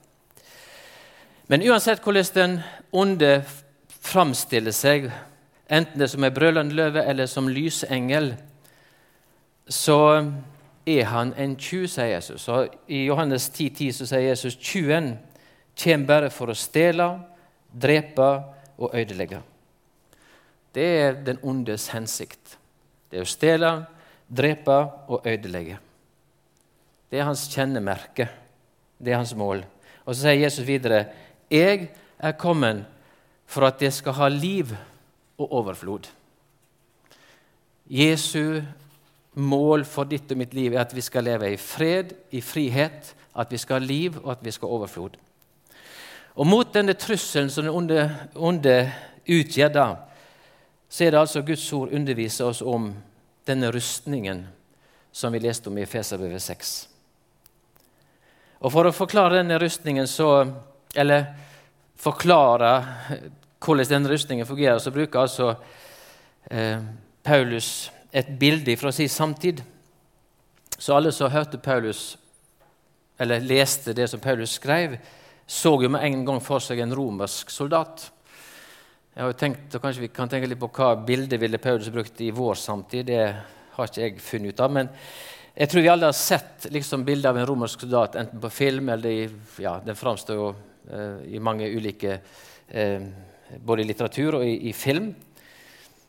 Men 1.47 1.63
uansett 1.63 2.03
hvordan 2.03 2.35
den 2.35 2.63
onde 2.93 3.45
framstiller 3.89 4.73
seg, 4.73 5.11
enten 5.69 5.99
det 5.99 6.11
som 6.11 6.25
er 6.25 6.31
brølende 6.31 6.75
løve 6.75 7.05
eller 7.05 7.27
som 7.27 7.49
lysengel, 7.49 8.35
så 9.69 10.33
er 10.87 11.05
han 11.09 11.33
en 11.41 11.57
tjuv, 11.57 11.87
sier 11.89 12.13
Jesus. 12.13 12.49
Og 12.53 12.75
I 12.89 13.07
Johannes 13.07 13.49
10, 13.49 13.71
10 13.79 13.93
så 13.99 14.09
sier 14.09 14.29
Jesus 14.29 14.57
tjuven 14.61 15.15
kommer 15.81 16.07
bare 16.07 16.31
for 16.31 16.53
å 16.53 16.57
stjele, 16.59 17.09
drepe 17.73 18.29
og 18.79 18.95
ødelegge. 18.95 19.41
Det 20.75 20.87
er 21.01 21.19
den 21.27 21.41
ondes 21.43 21.89
hensikt. 21.95 22.57
Det 23.11 23.19
er 23.19 23.27
å 23.27 23.31
stjele, 23.31 23.73
drepe 24.29 24.77
og 25.09 25.27
ødelegge. 25.27 25.79
Det 27.11 27.21
er 27.21 27.29
hans 27.29 27.47
kjennemerke. 27.51 28.29
Det 28.99 29.13
er 29.13 29.21
hans 29.21 29.35
mål. 29.39 29.63
Og 30.05 30.15
så 30.15 30.27
sier 30.27 30.43
Jesus 30.45 30.67
videre.: 30.67 31.07
Jeg 31.51 31.91
er 32.19 32.33
kommet 32.33 32.85
for 33.47 33.67
at 33.67 33.83
jeg 33.83 33.93
skal 33.93 34.17
ha 34.19 34.29
liv 34.29 34.75
og 35.39 35.53
overflod. 35.53 36.09
Jesu 37.87 38.63
mål 39.35 39.85
for 39.89 40.09
ditt 40.09 40.31
og 40.31 40.39
mitt 40.39 40.55
liv 40.55 40.75
er 40.75 40.85
at 40.85 40.95
vi 40.95 41.03
skal 41.03 41.27
leve 41.27 41.53
i 41.53 41.59
fred, 41.61 42.15
i 42.31 42.41
frihet, 42.41 43.15
at 43.35 43.53
vi 43.53 43.59
skal 43.59 43.81
ha 43.81 43.87
liv, 43.87 44.19
og 44.23 44.33
at 44.33 44.45
vi 44.45 44.53
skal 44.55 44.69
ha 44.69 44.79
overflod. 44.79 45.17
Og 46.35 46.47
Mot 46.47 46.75
denne 46.75 46.95
trusselen 46.99 47.51
som 47.51 47.67
den 47.67 47.75
onde, 47.75 48.09
onde 48.35 48.77
utgjør, 49.27 49.69
da, 49.75 49.87
så 50.89 51.05
er 51.05 51.11
det 51.11 51.21
altså 51.21 51.43
Guds 51.43 51.73
ord 51.73 51.95
underviser 51.95 52.47
oss 52.47 52.63
om 52.63 52.93
denne 53.47 53.71
rustningen 53.75 54.45
som 55.15 55.33
vi 55.33 55.43
leste 55.43 55.71
om 55.71 55.79
i 55.79 55.85
Efeserbrevet 55.87 56.43
6. 56.43 56.75
Og 58.65 58.73
For 58.73 58.89
å 58.89 58.95
forklare 58.95 59.39
denne 59.41 59.59
rustningen, 59.61 60.07
så, 60.11 60.47
eller 60.95 61.27
forklare 62.01 62.71
hvordan 63.65 63.91
denne 63.91 64.11
rustningen 64.11 64.47
fungerer, 64.47 64.79
så 64.79 64.93
bruker 64.93 65.21
altså 65.21 65.55
eh, 66.51 66.81
Paulus 67.23 67.91
et 68.15 68.31
bilde 68.39 68.77
fra 68.79 68.93
sin 68.95 69.11
samtid. 69.11 69.63
Så 70.79 70.95
alle 70.95 71.11
som 71.13 71.33
hørte 71.33 71.59
Paulus, 71.59 72.17
eller 73.19 73.43
leste 73.43 73.95
det 73.95 74.07
som 74.11 74.23
Paulus 74.23 74.55
skrev, 74.59 74.97
så 75.47 75.75
jo 75.83 75.91
med 75.91 76.05
en 76.07 76.25
gang 76.27 76.41
for 76.43 76.63
seg 76.63 76.81
en 76.83 76.95
romersk 76.95 77.51
soldat. 77.51 78.07
Jeg 79.15 79.23
har 79.23 79.33
jo 79.33 79.39
tenkt, 79.39 79.75
og 79.75 79.83
Kanskje 79.83 80.07
vi 80.07 80.13
kan 80.15 80.31
tenke 80.31 80.49
litt 80.51 80.63
på 80.63 80.71
hva 80.75 80.95
bildet 81.07 81.43
ville 81.43 81.61
Paulus 81.63 81.91
brukt 81.95 82.23
i 82.23 82.31
vår 82.35 82.59
samtid. 82.59 83.11
Det 83.11 83.21
har 83.75 83.91
ikke 83.91 84.07
jeg 84.07 84.23
funnet 84.23 84.55
ut 84.55 84.63
av. 84.63 84.73
Men 84.75 84.89
jeg 85.55 85.71
tror 85.71 85.85
vi 85.85 85.91
alle 85.93 86.11
har 86.11 86.19
sett 86.19 86.67
liksom, 86.75 87.05
bilder 87.07 87.31
av 87.31 87.39
en 87.39 87.47
romersk 87.51 87.85
soldat, 87.85 88.17
enten 88.19 88.43
på 88.43 88.51
film 88.51 88.89
eller 88.95 89.11
i, 89.11 89.29
ja, 89.63 89.77
Den 89.85 89.99
framstår 89.99 90.39
jo 90.39 90.49
eh, 90.91 91.35
i 91.35 91.43
mange 91.43 91.71
ulike 91.71 92.19
eh, 92.69 93.07
Både 93.63 93.85
i 93.85 93.87
litteratur 93.87 94.41
og 94.41 94.47
i, 94.47 94.71
i 94.71 94.73
film. 94.75 95.13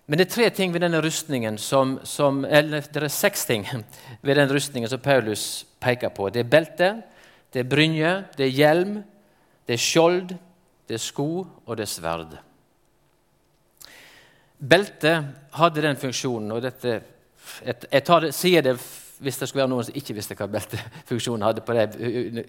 Men 0.06 0.20
det 0.20 0.28
er 0.28 0.34
tre 0.36 0.50
ting 0.54 0.74
ved 0.74 0.84
denne 0.86 1.02
rustningen 1.02 1.58
som, 1.58 1.96
som, 2.06 2.44
eller 2.46 2.86
det 2.86 3.04
er 3.04 3.10
seks 3.10 3.46
ting 3.50 3.66
ved 4.26 4.38
den 4.38 4.52
rustningen 4.54 4.90
som 4.90 5.02
Paulus 5.02 5.66
peker 5.82 6.14
på. 6.14 6.30
Det 6.30 6.44
er 6.44 6.50
belte, 6.50 6.90
det 7.54 7.64
er 7.64 7.70
brynje, 7.70 8.12
det 8.38 8.46
er 8.46 8.54
hjelm, 8.54 9.00
det 9.66 9.78
er 9.78 9.82
skjold, 9.82 10.36
det 10.86 11.00
er 11.00 11.02
sko, 11.02 11.30
og 11.66 11.78
det 11.78 11.88
er 11.88 11.90
sverd. 11.90 12.36
Beltet 14.60 15.26
hadde 15.58 15.82
den 15.84 15.98
funksjonen, 16.00 16.54
og 16.54 16.62
dette, 16.64 17.00
et, 17.66 17.90
jeg 17.92 18.06
det, 18.22 18.32
sier 18.34 18.64
det 18.66 18.78
hvis 19.20 19.38
det 19.40 19.48
skulle 19.48 19.64
være 19.64 19.72
noen 19.72 19.86
som 19.88 19.96
ikke 19.96 20.14
visste 20.18 20.36
hva 20.36 20.48
beltefunksjonen 20.52 21.46
hadde. 21.46 21.62
på 21.64 21.74
den 21.74 22.42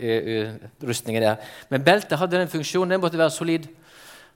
rustningen 0.82 1.22
der. 1.22 1.36
Men 1.70 1.84
beltet 1.84 2.18
hadde 2.18 2.40
den 2.40 2.50
funksjonen, 2.50 2.90
den 2.90 3.00
måtte 3.00 3.18
være 3.18 3.30
solid, 3.30 3.68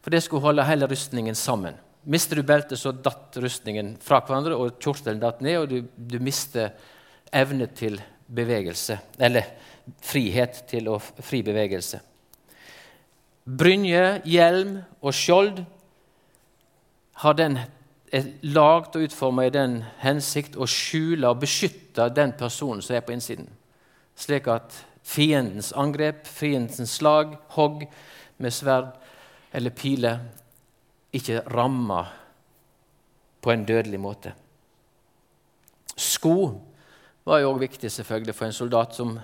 for 0.01 0.11
det 0.11 0.23
skulle 0.23 0.43
holde 0.43 0.65
hele 0.65 0.87
rustningen 0.87 1.35
sammen. 1.35 1.75
Mister 2.05 2.37
du 2.37 2.43
beltet, 2.47 2.79
så 2.81 2.93
datt 2.93 3.37
rustningen 3.43 3.97
fra 4.01 4.23
hverandre, 4.25 4.57
og 4.57 4.79
kjortelen 4.81 5.21
datt 5.21 5.43
ned, 5.45 5.59
og 5.61 5.69
du, 5.69 5.83
du 5.85 6.19
mister 6.23 6.73
evne 7.33 7.69
til 7.77 7.99
bevegelse, 8.31 8.97
eller 9.19 9.51
frihet 10.05 10.63
til 10.71 10.89
å 10.89 10.97
fri 11.01 11.43
bevegelse. 11.45 12.01
Brynje, 13.45 14.21
hjelm 14.29 14.79
og 15.01 15.15
skjold 15.17 15.63
har 17.21 17.37
den 17.37 17.59
er 18.11 18.27
lagd 18.43 18.97
og 18.99 19.07
utforma 19.07 19.47
i 19.47 19.55
den 19.55 19.81
hensikt 20.03 20.57
å 20.59 20.67
skjule 20.67 21.31
og 21.31 21.43
beskytte 21.45 22.09
den 22.15 22.33
personen 22.39 22.83
som 22.83 22.97
er 22.97 23.05
på 23.07 23.15
innsiden, 23.15 23.49
slik 24.19 24.49
at 24.51 24.75
fiendens 25.07 25.71
angrep, 25.79 26.27
fiendens 26.27 26.97
slag, 26.99 27.37
hogg 27.55 27.87
med 28.41 28.55
sverd 28.55 28.93
eller 29.55 29.75
piler 29.75 30.21
ikke 31.13 31.43
ramma 31.51 32.05
på 33.41 33.53
en 33.53 33.65
dødelig 33.67 34.01
måte. 34.01 34.33
Sko 35.97 36.35
var 37.25 37.43
jo 37.43 37.51
òg 37.53 37.61
viktig 37.65 37.91
selvfølgelig 37.93 38.37
for 38.37 38.49
en 38.49 38.57
soldat 38.57 38.97
som 38.97 39.17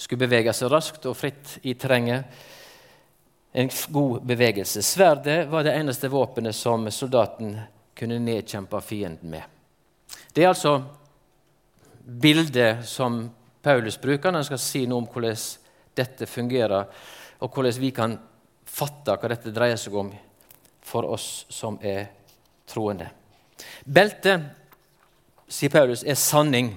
skulle 0.00 0.24
bevege 0.24 0.52
seg 0.56 0.70
raskt 0.72 1.06
og 1.08 1.16
fritt 1.18 1.58
i 1.68 1.74
terrenget. 1.74 2.24
En 3.52 3.68
god 3.92 4.22
bevegelse. 4.24 4.82
Sverdet 4.82 5.48
var 5.50 5.66
det 5.66 5.74
eneste 5.76 6.08
våpenet 6.08 6.56
som 6.56 6.86
soldaten 6.90 7.58
kunne 7.98 8.20
nedkjempe 8.22 8.80
fienden 8.80 9.34
med. 9.34 9.42
Det 10.32 10.44
er 10.44 10.52
altså 10.52 10.78
bildet 12.00 12.86
som 12.88 13.24
Paulus 13.62 13.98
bruker 14.00 14.30
når 14.30 14.44
han 14.44 14.48
skal 14.48 14.62
si 14.62 14.86
noe 14.88 15.02
om 15.02 15.08
hvordan 15.10 15.36
dette 15.98 16.26
fungerer, 16.30 16.86
og 17.42 17.52
hvordan 17.52 17.80
vi 17.82 17.90
kan 17.92 18.16
fatte 18.64 19.16
hva 19.18 19.30
dette 19.32 19.52
dreier 19.52 19.76
seg 19.80 19.96
om 19.98 20.12
for 20.90 21.06
oss 21.06 21.46
som 21.52 21.78
er 21.82 22.08
troende. 22.66 23.10
Beltet, 23.84 24.50
sier 25.50 25.72
Paulus, 25.72 26.02
er 26.02 26.18
sanning. 26.18 26.74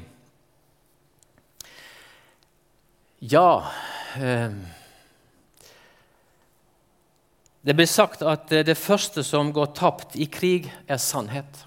Ja 3.24 3.72
eh, 4.20 4.52
Det 7.64 7.74
blir 7.74 7.88
sagt 7.88 8.26
at 8.28 8.50
det 8.52 8.76
første 8.76 9.24
som 9.24 9.54
går 9.56 9.70
tapt 9.78 10.18
i 10.20 10.26
krig, 10.28 10.68
er 10.88 11.00
sannhet. 11.00 11.62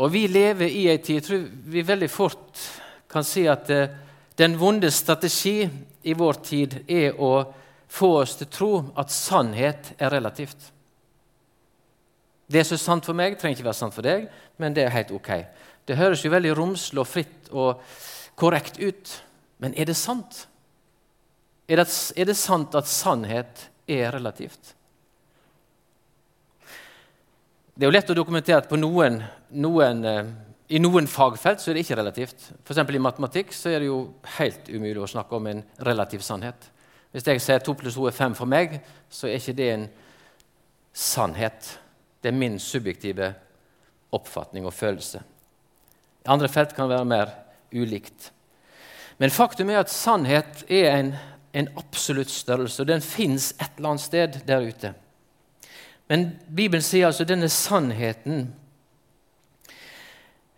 Og 0.00 0.08
vi 0.12 0.22
lever 0.28 0.72
i 0.72 0.86
ei 0.88 0.96
tid 0.96 1.18
jeg 1.18 1.26
tror 1.26 1.44
vi 1.72 1.84
veldig 1.84 2.08
fort 2.08 2.64
kan 3.12 3.24
si 3.24 3.44
at 3.48 3.68
eh, 3.72 3.92
den 4.36 4.56
vonde 4.60 4.90
strategi 4.92 5.68
i 6.04 6.16
vår 6.16 6.40
tid 6.44 6.78
er 6.88 7.20
å 7.20 7.30
få 7.88 8.10
oss 8.22 8.36
til 8.38 8.48
å 8.48 8.54
tro 8.56 8.72
at 8.98 9.14
sannhet 9.14 9.92
er 9.98 10.12
relativt. 10.14 10.72
Det 12.46 12.62
som 12.66 12.76
er 12.76 12.82
sant 12.82 13.06
for 13.06 13.18
meg, 13.18 13.38
trenger 13.38 13.58
ikke 13.58 13.68
være 13.68 13.80
sant 13.80 13.94
for 13.94 14.06
deg, 14.06 14.28
men 14.62 14.74
det 14.74 14.86
er 14.86 14.94
helt 14.94 15.14
ok. 15.14 15.30
Det 15.86 15.98
høres 15.98 16.22
jo 16.24 16.32
veldig 16.34 16.54
romslig 16.58 17.02
og 17.02 17.08
fritt 17.08 17.50
og 17.54 17.82
korrekt 18.38 18.78
ut, 18.78 19.12
men 19.62 19.74
er 19.78 19.88
det 19.88 19.96
sant? 19.98 20.44
Er 21.66 21.80
det, 21.82 21.88
er 22.14 22.28
det 22.28 22.38
sant 22.38 22.74
at 22.78 22.90
sannhet 22.90 23.68
er 23.90 24.12
relativt? 24.14 24.74
Det 27.76 27.84
er 27.84 27.90
jo 27.90 27.96
lett 27.96 28.10
å 28.10 28.16
dokumentere 28.16 28.62
at 28.62 28.70
noen, 28.78 29.18
noen, 29.52 30.04
eh, 30.08 30.30
i 30.72 30.78
noen 30.80 31.08
fagfelt 31.10 31.60
så 31.60 31.70
er 31.70 31.76
det 31.76 31.82
ikke 31.84 31.98
relativt. 31.98 32.46
F.eks. 32.64 32.78
i 32.80 33.02
matematikk 33.02 33.52
så 33.52 33.74
er 33.74 33.82
det 33.82 33.90
jo 33.90 33.98
helt 34.38 34.70
umulig 34.70 35.02
å 35.02 35.10
snakke 35.10 35.36
om 35.36 35.50
en 35.50 35.60
relativ 35.84 36.24
sannhet. 36.24 36.70
Hvis 37.16 37.24
jeg 37.30 37.40
sier 37.40 37.62
2 37.64 37.72
pluss 37.80 37.94
2 37.96 38.10
er 38.10 38.12
5 38.12 38.34
for 38.36 38.44
meg, 38.52 38.74
så 39.08 39.24
er 39.24 39.38
ikke 39.38 39.54
det 39.56 39.66
en 39.72 39.84
sannhet. 40.92 41.68
Det 42.20 42.28
er 42.28 42.36
min 42.36 42.58
subjektive 42.60 43.30
oppfatning 44.12 44.66
og 44.68 44.74
følelse. 44.76 45.22
Andre 46.28 46.50
felt 46.52 46.74
kan 46.76 46.90
være 46.90 47.06
mer 47.08 47.32
ulikt. 47.72 48.28
Men 49.16 49.32
faktum 49.32 49.72
er 49.72 49.80
at 49.80 49.94
sannhet 49.94 50.66
er 50.68 50.90
en, 50.90 51.08
en 51.56 51.70
absolutt 51.80 52.28
størrelse, 52.28 52.82
og 52.82 52.90
den 52.92 53.00
fins 53.00 53.54
et 53.54 53.78
eller 53.78 53.94
annet 53.94 54.04
sted 54.04 54.36
der 54.44 54.68
ute. 54.68 54.92
Men 56.12 56.34
Bibelen 56.52 56.84
sier 56.84 57.08
altså 57.08 57.24
denne 57.24 57.48
sannheten 57.48 58.50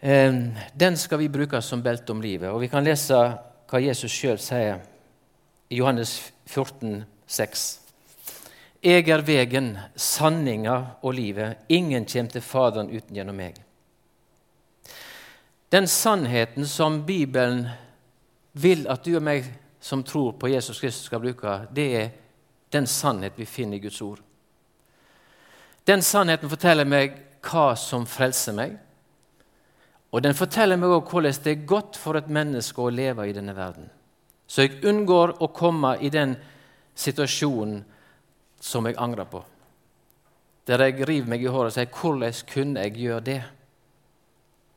eh, 0.00 0.42
den 0.74 0.98
skal 0.98 1.22
vi 1.22 1.30
bruke 1.30 1.62
som 1.62 1.86
belte 1.86 2.16
om 2.16 2.24
livet. 2.24 2.50
Og 2.50 2.66
Vi 2.66 2.72
kan 2.74 2.82
lese 2.82 3.14
hva 3.70 3.84
Jesus 3.84 4.10
sjøl 4.10 4.42
sier 4.42 4.82
i 5.70 5.78
Johannes 5.78 6.32
14, 6.48 7.04
6. 7.26 7.64
Jeg 8.82 9.08
er 9.10 9.22
vegen, 9.26 9.72
sanninga 9.96 10.76
og 11.02 11.14
livet. 11.14 11.64
Ingen 11.68 12.06
kommer 12.06 12.30
til 12.32 12.44
Faderen 12.46 12.92
uten 12.94 13.16
gjennom 13.16 13.36
meg. 13.36 13.58
Den 15.68 15.86
sannheten 15.86 16.66
som 16.66 17.02
Bibelen 17.06 17.66
vil 18.52 18.86
at 18.88 19.04
du 19.04 19.16
og 19.18 19.26
meg 19.26 19.50
som 19.80 20.02
tror 20.02 20.32
på 20.40 20.48
Jesus 20.48 20.80
Kristus, 20.80 21.06
skal 21.06 21.20
bruke, 21.20 21.60
det 21.74 21.88
er 21.96 22.08
den 22.72 22.86
sannhet 22.86 23.36
vi 23.36 23.46
finner 23.46 23.76
i 23.76 23.80
Guds 23.80 24.00
ord. 24.02 24.18
Den 25.86 26.02
sannheten 26.02 26.50
forteller 26.50 26.88
meg 26.88 27.14
hva 27.44 27.74
som 27.76 28.06
frelser 28.06 28.56
meg. 28.56 28.74
Og 30.12 30.24
den 30.24 30.34
forteller 30.36 30.80
meg 30.80 30.90
også 30.90 31.12
hvordan 31.12 31.38
det 31.44 31.52
er 31.52 31.68
godt 31.68 31.96
for 32.00 32.16
et 32.16 32.28
menneske 32.32 32.82
å 32.82 32.92
leve 32.92 33.28
i 33.28 33.36
denne 33.36 33.54
verden. 33.56 33.88
Så 34.48 34.64
jeg 34.64 34.80
unngår 34.88 35.36
å 35.44 35.50
komme 35.52 35.98
i 36.00 36.08
den 36.10 36.32
situasjonen 36.96 37.82
som 38.60 38.88
jeg 38.88 38.96
angrer 38.98 39.28
på. 39.28 39.42
Der 40.68 40.82
jeg 40.86 41.04
river 41.08 41.28
meg 41.28 41.44
i 41.44 41.52
håret 41.52 41.70
og 41.70 41.76
sier 41.76 41.86
'Hvordan 41.86 42.46
kunne 42.46 42.80
jeg 42.80 42.96
gjøre 42.96 43.24
det?' 43.24 43.44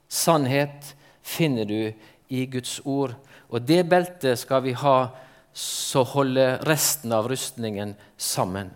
Sannhet 0.09 0.95
finner 1.23 1.65
du 1.65 1.93
i 2.29 2.45
Guds 2.45 2.81
ord. 2.85 3.15
Og 3.49 3.61
det 3.61 3.87
beltet 3.89 4.39
skal 4.39 4.61
vi 4.61 4.73
ha 4.73 5.09
så 5.53 6.03
holder 6.03 6.61
resten 6.67 7.11
av 7.11 7.27
rustningen 7.27 7.95
sammen. 8.17 8.71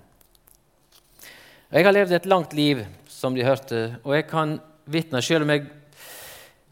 Jeg 1.72 1.86
har 1.86 1.96
levd 1.96 2.12
et 2.12 2.26
langt 2.26 2.54
liv, 2.54 2.86
som 3.08 3.36
de 3.36 3.44
hørte, 3.44 3.98
og 4.04 4.16
jeg 4.16 4.28
kan 4.28 4.60
vitne, 4.86 5.22
selv 5.22 5.44
om 5.44 5.50
jeg 5.50 5.68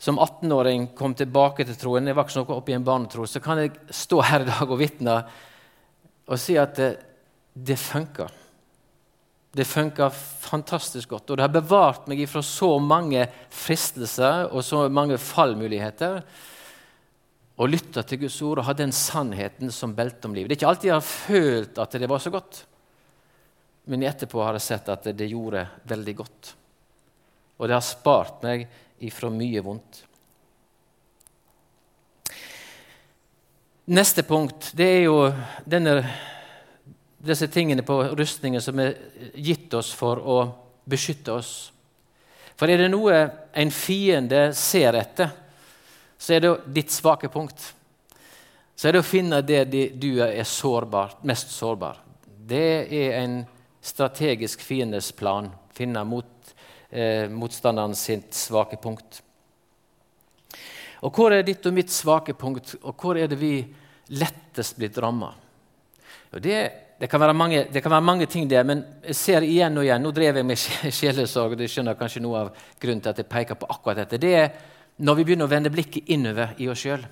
som 0.02 0.20
18-åring 0.20 0.90
kom 0.98 1.14
tilbake 1.16 1.66
til 1.68 1.78
troen, 1.80 2.08
jeg 2.08 2.18
var 2.18 2.28
ikke 2.28 2.42
noe 2.42 2.58
oppe 2.58 2.74
i 2.74 2.78
en 2.78 2.86
barnetro, 2.86 3.26
så 3.30 3.40
kan 3.44 3.62
jeg 3.62 3.76
stå 3.94 4.22
her 4.26 4.44
i 4.44 4.50
dag 4.50 4.64
og 4.68 4.80
vitne 4.82 5.18
og 6.24 6.40
si 6.40 6.56
at 6.60 6.76
det, 6.80 6.90
det 7.54 7.78
funker. 7.80 8.32
Det 9.54 9.66
funker 9.70 10.10
fantastisk 10.10 11.12
godt. 11.14 11.30
Og 11.30 11.38
det 11.38 11.46
har 11.46 11.54
bevart 11.54 12.08
meg 12.10 12.24
fra 12.30 12.42
så 12.46 12.72
mange 12.82 13.28
fristelser 13.54 14.48
og 14.50 14.64
så 14.66 14.88
mange 14.90 15.20
fallmuligheter. 15.22 16.24
Å 17.54 17.68
lytte 17.70 18.02
til 18.08 18.24
Guds 18.24 18.40
ord 18.42 18.64
og 18.64 18.66
ha 18.66 18.74
den 18.78 18.96
sannheten 18.96 19.70
som 19.72 19.94
belte 19.94 20.26
om 20.26 20.34
livet. 20.34 20.50
Det 20.50 20.56
er 20.56 20.62
ikke 20.64 20.72
alltid 20.72 20.90
jeg 20.90 20.98
har 20.98 21.12
følt 21.12 21.84
at 21.84 22.00
det 22.02 22.10
var 22.10 22.24
så 22.24 22.34
godt. 22.34 22.64
Men 23.92 24.08
etterpå 24.08 24.42
har 24.42 24.58
jeg 24.58 24.66
sett 24.72 24.90
at 24.90 25.12
det 25.14 25.30
gjorde 25.30 25.68
veldig 25.92 26.16
godt. 26.18 26.54
Og 27.60 27.70
det 27.70 27.78
har 27.78 27.86
spart 27.86 28.42
meg 28.48 28.66
ifra 29.08 29.30
mye 29.34 29.62
vondt. 29.64 30.04
Neste 33.86 34.24
punkt 34.24 34.70
det 34.80 34.88
er 34.88 35.02
jo 35.10 35.18
denne, 35.68 35.98
disse 37.20 37.50
tingene 37.52 37.84
på 37.84 37.98
rustningen 38.16 38.64
som 38.64 38.80
er 38.80 38.96
gitt 39.36 39.74
oss 39.76 39.92
for 39.96 40.22
å 40.24 40.38
beskytte 40.88 41.36
oss. 41.36 41.54
For 42.56 42.70
er 42.70 42.80
det 42.80 42.92
noe 42.94 43.18
en 43.52 43.72
fiende 43.76 44.46
ser 44.56 44.96
etter, 44.96 45.32
så 46.18 46.36
er 46.36 46.46
det 46.46 46.54
ditt 46.76 46.94
svake 46.96 47.28
punkt. 47.34 47.60
Så 48.76 48.88
er 48.88 48.96
det 48.96 49.04
å 49.04 49.08
finne 49.08 49.42
det 49.44 49.66
du 50.00 50.22
er 50.24 50.44
sårbar, 50.48 51.18
mest 51.28 51.52
sårbar. 51.52 52.00
Det 52.24 52.88
er 52.88 53.18
en 53.20 53.42
strategisk 53.84 54.64
fiendes 54.64 55.12
plan, 55.12 55.50
finne 55.76 56.06
mot, 56.08 56.56
eh, 56.94 57.30
motstanderen 57.30 57.96
sitt 57.98 58.34
svake 58.38 58.78
punkt. 58.78 59.22
Og 61.04 61.12
Hvor 61.12 61.34
er 61.36 61.44
ditt 61.44 61.66
og 61.66 61.74
mitt 61.76 61.92
svake 61.92 62.34
punkt, 62.34 62.76
og 62.82 62.96
hvor 62.96 63.18
er 63.20 63.28
det 63.28 63.40
vi 63.40 63.58
lettest 64.16 64.78
blitt 64.78 64.98
ramma? 64.98 65.34
Det, 66.32 66.40
det, 67.00 67.08
kan 67.10 67.20
det, 67.20 67.82
kan 67.82 67.92
være 67.92 68.02
mange 68.02 68.26
ting 68.26 68.48
der, 68.50 68.64
men 68.64 68.86
jeg 69.06 69.16
ser 69.16 69.44
igjen 69.46 69.78
og 69.78 69.84
igjen 69.84 70.02
Nå 70.02 70.12
drev 70.12 70.40
jeg 70.40 70.46
med 70.46 70.58
sjelesorg, 71.00 71.52
og 71.54 71.60
du 71.60 71.68
skjønner 71.68 71.98
kanskje 72.00 72.24
noe 72.24 72.46
av 72.46 72.64
grunnen 72.80 73.04
til 73.04 73.12
at 73.12 73.20
jeg 73.20 73.30
peker 73.30 73.60
på 73.60 73.70
akkurat 73.70 74.02
dette. 74.02 74.18
Det 74.18 74.34
er 74.34 74.50
når 75.04 75.20
vi 75.20 75.26
begynner 75.28 75.50
å 75.50 75.52
vende 75.52 75.74
blikket 75.74 76.10
innover 76.14 76.56
i 76.58 76.70
oss 76.72 76.86
sjøl. 76.86 77.04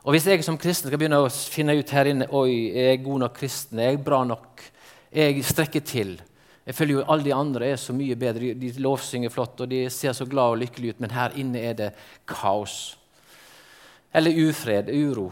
Og 0.00 0.14
hvis 0.14 0.26
jeg 0.26 0.42
som 0.46 0.56
kristen 0.58 0.88
skal 0.88 0.98
begynne 0.98 1.20
å 1.20 1.28
finne 1.28 1.76
ut 1.76 1.90
her 1.92 2.08
inne 2.08 2.30
Oi, 2.32 2.70
er 2.72 2.94
jeg 2.94 3.02
god 3.04 3.26
nok 3.26 3.34
kristen? 3.36 3.78
Er 3.78 3.92
jeg 3.92 4.04
bra 4.06 4.22
nok? 4.24 4.62
jeg 5.10 5.42
strekker 5.44 5.82
til. 5.82 6.12
Jeg 6.70 6.76
føler 6.78 7.00
jo 7.00 7.06
alle 7.10 7.26
de 7.26 7.34
andre 7.34 7.66
er 7.72 7.78
så 7.82 7.90
mye 7.90 8.14
bedre. 8.14 8.52
De 8.54 8.68
lovsynger 8.78 9.32
flott, 9.34 9.58
og 9.58 9.72
de 9.72 9.88
ser 9.90 10.14
så 10.14 10.22
glad 10.30 10.52
og 10.52 10.60
lykkelig 10.60 10.92
ut, 10.92 11.00
men 11.02 11.10
her 11.10 11.34
inne 11.42 11.58
er 11.66 11.74
det 11.74 11.88
kaos. 12.30 12.76
Eller 14.14 14.38
ufred, 14.46 14.92
uro. 14.94 15.24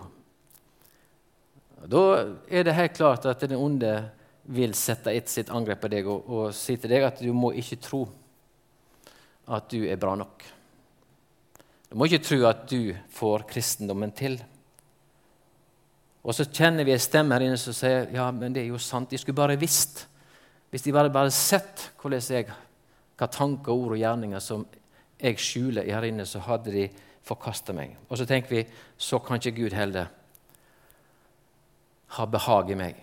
Da 1.87 2.03
er 2.51 2.67
det 2.67 2.75
helt 2.75 2.99
klart 2.99 3.29
at 3.31 3.47
den 3.47 3.55
onde 3.55 3.93
vil 4.51 4.75
sette 4.75 5.15
et 5.15 5.31
sitt 5.31 5.55
angrep 5.55 5.85
på 5.85 5.93
deg 5.93 6.11
og, 6.11 6.27
og 6.27 6.51
si 6.59 6.75
til 6.75 6.91
deg 6.91 7.07
at 7.07 7.23
du 7.23 7.31
må 7.37 7.53
ikke 7.55 7.79
tro 7.87 8.03
at 9.47 9.71
du 9.71 9.85
er 9.87 10.01
bra 10.01 10.17
nok. 10.19 10.43
Du 11.87 11.95
må 11.95 12.11
ikke 12.11 12.25
tro 12.25 12.43
at 12.51 12.67
du 12.67 12.97
får 13.15 13.47
kristendommen 13.55 14.11
til. 14.11 14.41
Og 16.27 16.35
så 16.35 16.51
kjenner 16.51 16.83
vi 16.83 16.99
en 16.99 17.07
stemme 17.07 17.39
her 17.39 17.47
inne 17.47 17.63
som 17.63 17.79
sier 17.79 18.11
ja, 18.11 18.27
men 18.35 18.59
det 18.59 18.67
er 18.67 18.73
jo 18.73 18.83
sant. 18.83 19.15
De 19.15 19.23
skulle 19.23 19.39
bare 19.39 19.61
visst. 19.61 20.09
Hvis 20.71 20.85
de 20.85 20.93
bare 20.93 21.13
hadde 21.13 21.35
sett 21.35 21.91
hvordan 22.01 22.51
hva 23.19 23.27
tanker, 23.27 23.73
ord 23.73 23.97
og 23.97 24.01
gjerninger 24.01 24.43
som 24.43 24.67
jeg 25.19 25.39
skjuler 25.43 25.89
her 25.89 26.07
inne, 26.07 26.27
så 26.29 26.43
hadde 26.45 26.75
de 26.75 26.87
forkasta 27.27 27.75
meg. 27.75 27.97
Og 28.09 28.19
så 28.21 28.27
tenker 28.29 28.55
vi 28.55 28.67
så 28.99 29.19
kan 29.19 29.41
ikke 29.41 29.57
Gud 29.57 29.75
heller 29.77 30.11
ha 32.17 32.27
behag 32.27 32.71
i 32.73 32.79
meg. 32.79 33.01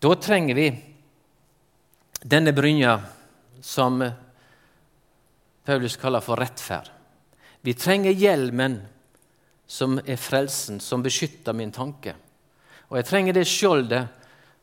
Da 0.00 0.14
trenger 0.16 0.56
vi 0.56 0.66
denne 2.20 2.52
brynja 2.56 2.98
som 3.64 4.00
Paulus 5.64 5.96
kaller 6.00 6.24
for 6.24 6.40
rettferd. 6.40 6.90
Vi 7.60 7.76
trenger 7.76 8.16
hjelmen 8.16 8.80
som 9.70 10.00
er 10.00 10.18
frelsen, 10.18 10.80
som 10.80 11.04
beskytter 11.04 11.54
min 11.54 11.72
tanke. 11.72 12.16
Og 12.90 12.98
jeg 12.98 13.06
trenger 13.06 13.36
det 13.36 13.46
skjoldet 13.46 14.19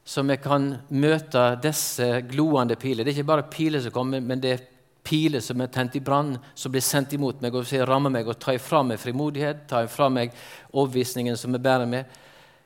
som 0.08 0.30
jeg 0.32 0.40
kan 0.40 0.70
møte 0.96 1.44
disse 1.60 2.06
gloende 2.30 2.78
piler. 2.80 3.04
Det 3.04 3.12
er 3.12 3.18
ikke 3.18 3.28
bare 3.28 3.50
piler 3.52 3.84
som 3.84 3.92
kommer, 3.92 4.24
men 4.24 4.40
det 4.40 4.54
er 4.54 4.64
piler 5.08 5.44
som 5.44 5.60
er 5.64 5.72
tent 5.72 5.98
i 6.00 6.04
brann, 6.04 6.38
som 6.56 6.72
blir 6.72 6.84
sendt 6.84 7.16
imot 7.16 7.42
meg 7.44 7.56
og 7.56 7.68
rammer 7.88 8.14
meg 8.14 8.28
og 8.28 8.40
tar 8.40 8.60
fra 8.64 8.84
meg 8.88 9.02
frimodighet, 9.04 9.66
tar 9.68 9.90
fra 9.92 10.08
meg 10.12 10.32
overbevisningen 10.72 11.36
som 11.40 11.56
jeg 11.56 11.64
bærer 11.64 11.92
med. 11.92 12.08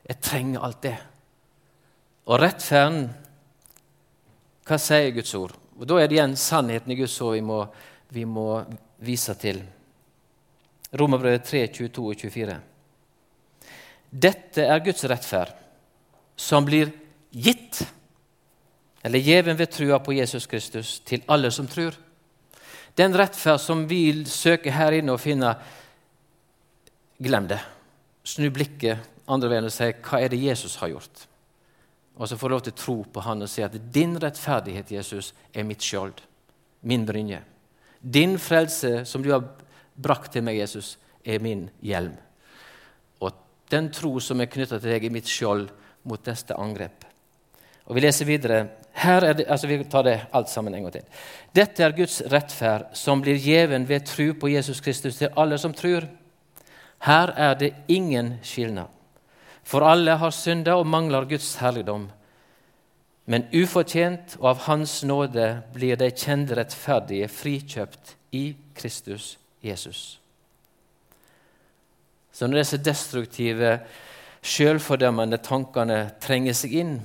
Jeg 0.06 0.21
trenger 0.21 0.65
alt 0.65 0.82
det. 0.86 0.95
Og 2.30 2.39
rettferden 2.41 3.10
Hva 4.69 4.77
sier 4.77 5.12
Guds 5.12 5.34
ord? 5.36 5.58
Og 5.82 5.88
Da 5.89 5.97
er 5.97 6.08
det 6.08 6.19
igjen 6.19 6.38
sannheten 6.38 6.93
i 6.93 6.99
Guds 6.99 7.17
ord 7.25 7.34
vi 7.34 7.41
må, 7.41 7.60
vi 8.13 8.25
må 8.30 8.62
vise 9.01 9.34
til. 9.41 9.63
Romerbrevet 10.93 11.47
3, 11.49 11.65
22 11.73 12.06
og 12.06 12.21
24. 12.21 12.58
Dette 14.12 14.65
er 14.67 14.84
Guds 14.86 15.04
rettferd, 15.10 15.56
som 16.38 16.67
blir 16.67 16.91
gitt, 17.32 17.82
eller 19.02 19.20
gjeven 19.20 19.58
ved 19.58 19.72
trua 19.72 20.00
på 20.00 20.13
Jesus 20.13 20.46
Kristus, 20.48 21.00
til 21.06 21.24
alle 21.32 21.52
som 21.52 21.67
tror. 21.67 21.96
Den 22.96 23.15
rettferd 23.17 23.62
som 23.63 23.86
vi 23.89 24.26
søker 24.28 24.76
her 24.76 25.00
inne 25.00 25.15
og 25.15 25.22
finner, 25.24 25.58
glem 27.22 27.48
det. 27.50 27.60
Snu 28.28 28.52
blikket 28.54 29.00
andre 29.32 29.52
veien 29.52 29.67
og 29.67 29.74
si 29.74 29.88
hva 30.04 30.20
er 30.22 30.32
det 30.32 30.41
Jesus 30.41 30.76
har 30.82 30.91
gjort? 30.91 31.28
Og 32.20 32.28
så 32.28 32.38
får 32.38 32.50
du 32.50 32.54
lov 32.54 32.63
til 32.65 32.76
å 32.76 32.82
tro 32.82 32.96
på 33.13 33.24
han 33.26 33.41
og 33.41 33.50
si 33.50 33.63
at 33.65 33.78
din 33.94 34.17
rettferdighet, 34.20 34.91
Jesus, 34.94 35.32
er 35.54 35.65
mitt 35.65 35.82
skjold, 35.82 36.20
min 36.86 37.06
brynje. 37.08 37.39
Din 38.02 38.36
frelse, 38.41 39.06
som 39.06 39.24
du 39.24 39.32
har 39.32 39.46
brakt 39.96 40.34
til 40.34 40.44
meg, 40.46 40.60
Jesus, 40.60 40.98
er 41.26 41.41
min 41.41 41.70
hjelm. 41.82 42.17
Og 43.22 43.34
Den 43.72 43.88
tro 43.94 44.20
som 44.20 44.41
er 44.41 44.52
knytta 44.52 44.82
til 44.82 44.91
deg, 44.91 45.06
er 45.06 45.15
mitt 45.15 45.30
skjold 45.30 45.70
mot 46.04 46.28
neste 46.28 46.58
angrep. 46.60 47.06
Og 47.91 47.95
Vi 47.95 48.01
leser 48.06 48.25
videre. 48.25 48.67
Her 48.95 49.25
er 49.27 49.34
det, 49.34 49.45
altså 49.51 49.67
Vi 49.67 49.84
tar 49.84 50.04
det 50.08 50.19
alt 50.34 50.49
sammen 50.49 50.73
en 50.73 50.86
gang 50.86 50.93
til. 50.93 51.04
Dette 51.56 51.84
er 51.84 51.91
Guds 51.91 52.21
rettferd, 52.32 52.86
som 52.95 53.19
blir 53.21 53.36
gjeven 53.36 53.84
ved 53.89 54.06
tru 54.08 54.32
på 54.39 54.47
Jesus 54.47 54.80
Kristus 54.80 55.17
til 55.19 55.34
alle 55.36 55.58
som 55.60 55.73
tror. 55.75 56.08
Her 57.04 57.34
er 57.36 57.54
det 57.60 57.73
ingen 57.88 58.39
skilnad. 58.43 58.88
For 59.63 59.84
alle 59.84 60.15
har 60.15 60.32
synda 60.32 60.77
og 60.80 60.88
mangler 60.88 61.27
Guds 61.27 61.56
herligdom. 61.60 62.08
Men 63.25 63.49
ufortjent 63.51 64.38
og 64.39 64.49
av 64.49 64.65
Hans 64.69 65.04
nåde 65.04 65.62
blir 65.73 65.99
de 65.99 66.13
kjente 66.15 66.56
rettferdige 66.56 67.27
frikjøpt 67.27 68.15
i 68.32 68.56
Kristus 68.75 69.38
Jesus. 69.63 70.19
Så 72.32 72.47
når 72.47 72.63
disse 72.63 72.77
destruktive, 72.77 73.80
sjølfordømmende 74.41 75.43
tankene 75.43 76.06
trenger 76.23 76.56
seg 76.56 76.80
inn, 76.80 77.01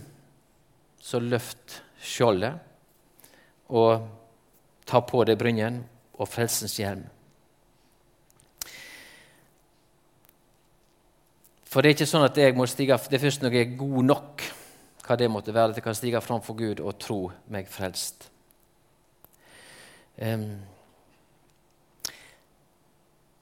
så 1.07 1.21
løft 1.23 1.81
skjoldet 2.03 2.57
og 3.71 4.07
ta 4.87 5.03
på 5.07 5.23
deg 5.27 5.39
brynjen 5.39 5.81
og 6.17 6.31
frelsens 6.31 6.75
hjelm. 6.81 7.05
For 11.67 11.83
det 11.83 11.91
er 11.91 11.97
ikke 11.99 12.09
sånn 12.09 12.25
at 12.27 12.39
jeg 12.41 12.55
må 12.57 12.67
stige, 12.71 12.97
det 13.11 13.19
er 13.19 13.23
først 13.27 13.43
når 13.45 13.55
jeg 13.55 13.67
er 13.67 13.79
god 13.79 14.07
nok, 14.07 14.47
hva 15.07 15.17
det 15.19 15.29
måtte 15.31 15.55
være, 15.55 15.75
at 15.75 15.79
jeg 15.79 15.85
kan 15.85 15.99
stige 15.99 16.23
fram 16.25 16.43
for 16.43 16.59
Gud 16.59 16.81
og 16.81 16.97
tro 17.03 17.21
meg 17.53 17.69
frelst. 17.71 18.31
Um, 20.17 20.47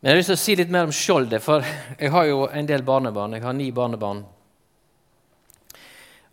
men 0.01 0.11
jeg 0.11 0.11
har 0.11 0.19
lyst 0.19 0.33
til 0.33 0.37
å 0.37 0.43
si 0.43 0.57
litt 0.59 0.73
mer 0.75 0.89
om 0.89 0.93
skjoldet, 0.93 1.41
for 1.41 1.65
jeg 2.03 2.13
har 2.13 2.27
jo 2.29 2.45
en 2.51 2.69
del 2.69 2.85
barnebarn. 2.85 3.39
Jeg 3.39 3.47
har 3.47 3.57
ni 3.57 3.71
barnebarn. 3.73 4.25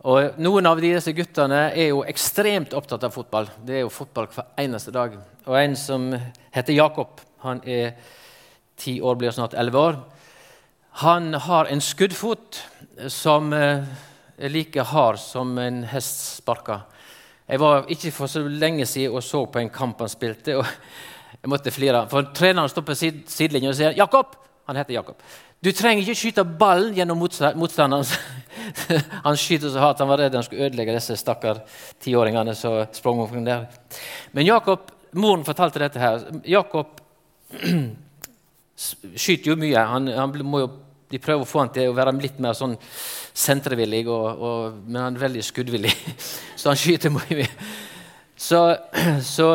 Og 0.02 0.40
Noen 0.42 0.66
av 0.66 0.80
disse 0.82 1.14
guttene 1.14 1.68
er 1.78 1.92
jo 1.92 2.00
ekstremt 2.10 2.74
opptatt 2.74 3.04
av 3.06 3.14
fotball. 3.14 3.52
Det 3.62 3.76
er 3.78 3.84
jo 3.84 3.94
fotball 3.94 4.32
hver 4.34 4.48
eneste 4.64 4.94
dag. 4.96 5.14
Og 5.46 5.58
en 5.60 5.76
som 5.78 6.08
heter 6.56 6.74
Jakob, 6.74 7.22
han 7.46 7.62
er 7.70 7.94
ti 8.82 8.96
år, 8.98 9.20
blir 9.20 9.36
snart 9.36 9.54
elleve 9.54 9.84
år. 9.92 10.00
Han 11.06 11.36
har 11.46 11.70
en 11.70 11.84
skuddfot 11.86 12.64
som 13.14 13.54
eh, 13.54 13.86
er 14.42 14.52
like 14.52 14.88
hard 14.90 15.22
som 15.22 15.54
en 15.62 15.84
hest 15.94 16.42
sparker. 16.42 16.82
Jeg 17.46 17.62
var 17.62 17.86
ikke 17.94 18.14
for 18.16 18.32
så 18.32 18.42
lenge 18.42 18.88
siden 18.90 19.14
og 19.14 19.22
så 19.24 19.46
på 19.46 19.62
en 19.62 19.70
kamp 19.70 20.02
han 20.02 20.10
spilte. 20.10 20.58
og 20.58 20.66
Jeg 21.38 21.50
måtte 21.50 21.72
flire. 21.72 22.08
For 22.10 22.34
Treneren 22.34 22.70
står 22.70 22.90
på 22.90 22.98
sid 22.98 23.24
sidelinjen 23.30 23.70
og 23.70 23.78
sier 23.78 23.94
'Jakob!' 23.94 24.36
Han 24.68 24.76
heter 24.76 24.94
Jakob. 24.94 25.16
'Du 25.62 25.72
trenger 25.72 26.02
ikke 26.02 26.16
skyte 26.16 26.46
ballen 26.46 26.96
gjennom 26.96 27.18
motstanderen.' 27.18 28.06
han 29.26 29.38
skyter 29.40 29.72
så 29.72 29.84
hardt 29.84 30.02
han 30.04 30.10
var 30.12 30.24
redd 30.24 30.38
han 30.38 30.46
skulle 30.46 30.68
ødelegge 30.70 30.96
disse 30.98 31.18
stakkar 31.20 31.64
tiåringene 32.04 32.56
som 32.58 32.82
sprang 32.96 33.24
omkring 33.24 33.46
der. 33.48 33.68
Men 34.32 34.48
Jakob, 34.48 34.92
moren 35.12 35.46
fortalte 35.48 35.84
dette 35.84 36.02
her. 36.02 36.24
Jakob 36.48 37.02
skyter 39.16 39.54
jo 39.54 39.60
mye. 39.60 39.86
Han, 39.94 40.10
han 40.16 40.36
må 40.48 40.64
jo, 40.64 40.72
de 41.12 41.20
prøver 41.22 41.44
å 41.44 41.50
få 41.50 41.64
han 41.66 41.74
til 41.76 41.92
å 41.92 41.96
være 41.98 42.16
litt 42.22 42.40
mer 42.44 42.56
sånn 42.58 42.78
sentrevillig, 43.32 44.06
og, 44.12 44.28
og, 44.42 44.82
men 44.88 45.02
han 45.06 45.16
er 45.18 45.26
veldig 45.28 45.46
skuddvillig. 45.46 45.94
Så 46.60 46.72
han 46.72 46.80
skyter 46.80 47.14
mye. 47.14 47.48
Så, 48.42 48.76
så 49.36 49.48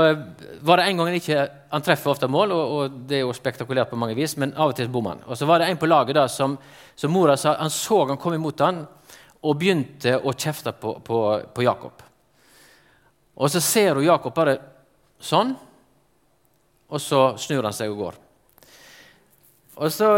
var 0.61 0.79
det 0.79 0.85
en 0.87 1.01
gang 1.01 1.09
han 1.09 1.19
ikke 1.19 1.49
Han 1.73 1.83
treffer 1.83 2.13
ofte 2.13 2.29
mål, 2.31 2.53
og, 2.55 2.75
og, 2.77 2.99
det 3.09 3.19
er 3.19 3.25
jo 3.25 3.33
spektakulært 3.35 3.91
på 3.91 3.99
mange 3.99 4.15
vis, 4.17 4.37
men 4.39 4.55
av 4.55 4.71
og 4.71 4.77
til 4.79 4.89
bommer 4.93 5.17
han. 5.17 5.25
Og 5.27 5.37
så 5.37 5.49
var 5.49 5.61
det 5.61 5.67
en 5.69 5.81
på 5.81 5.89
laget 5.91 6.17
da 6.17 6.29
som, 6.31 6.55
som 6.97 7.13
mora 7.13 7.35
sa 7.37 7.57
han 7.59 7.73
så 7.75 8.05
han 8.07 8.21
kom 8.23 8.37
imot 8.37 8.63
han, 8.63 8.85
og 9.43 9.59
begynte 9.59 10.17
å 10.19 10.33
kjefte 10.33 10.73
på, 10.73 10.97
på, 11.05 11.21
på 11.55 11.65
Jakob. 11.67 12.03
Og 13.37 13.53
så 13.53 13.61
ser 13.61 13.99
hun 13.99 14.07
Jakob 14.07 14.35
bare 14.37 14.57
sånn, 15.21 15.53
og 16.87 17.03
så 17.03 17.21
snur 17.41 17.67
han 17.67 17.75
seg 17.77 17.93
og 17.93 18.03
går. 18.05 18.19
Og 19.77 19.93
så 19.93 20.11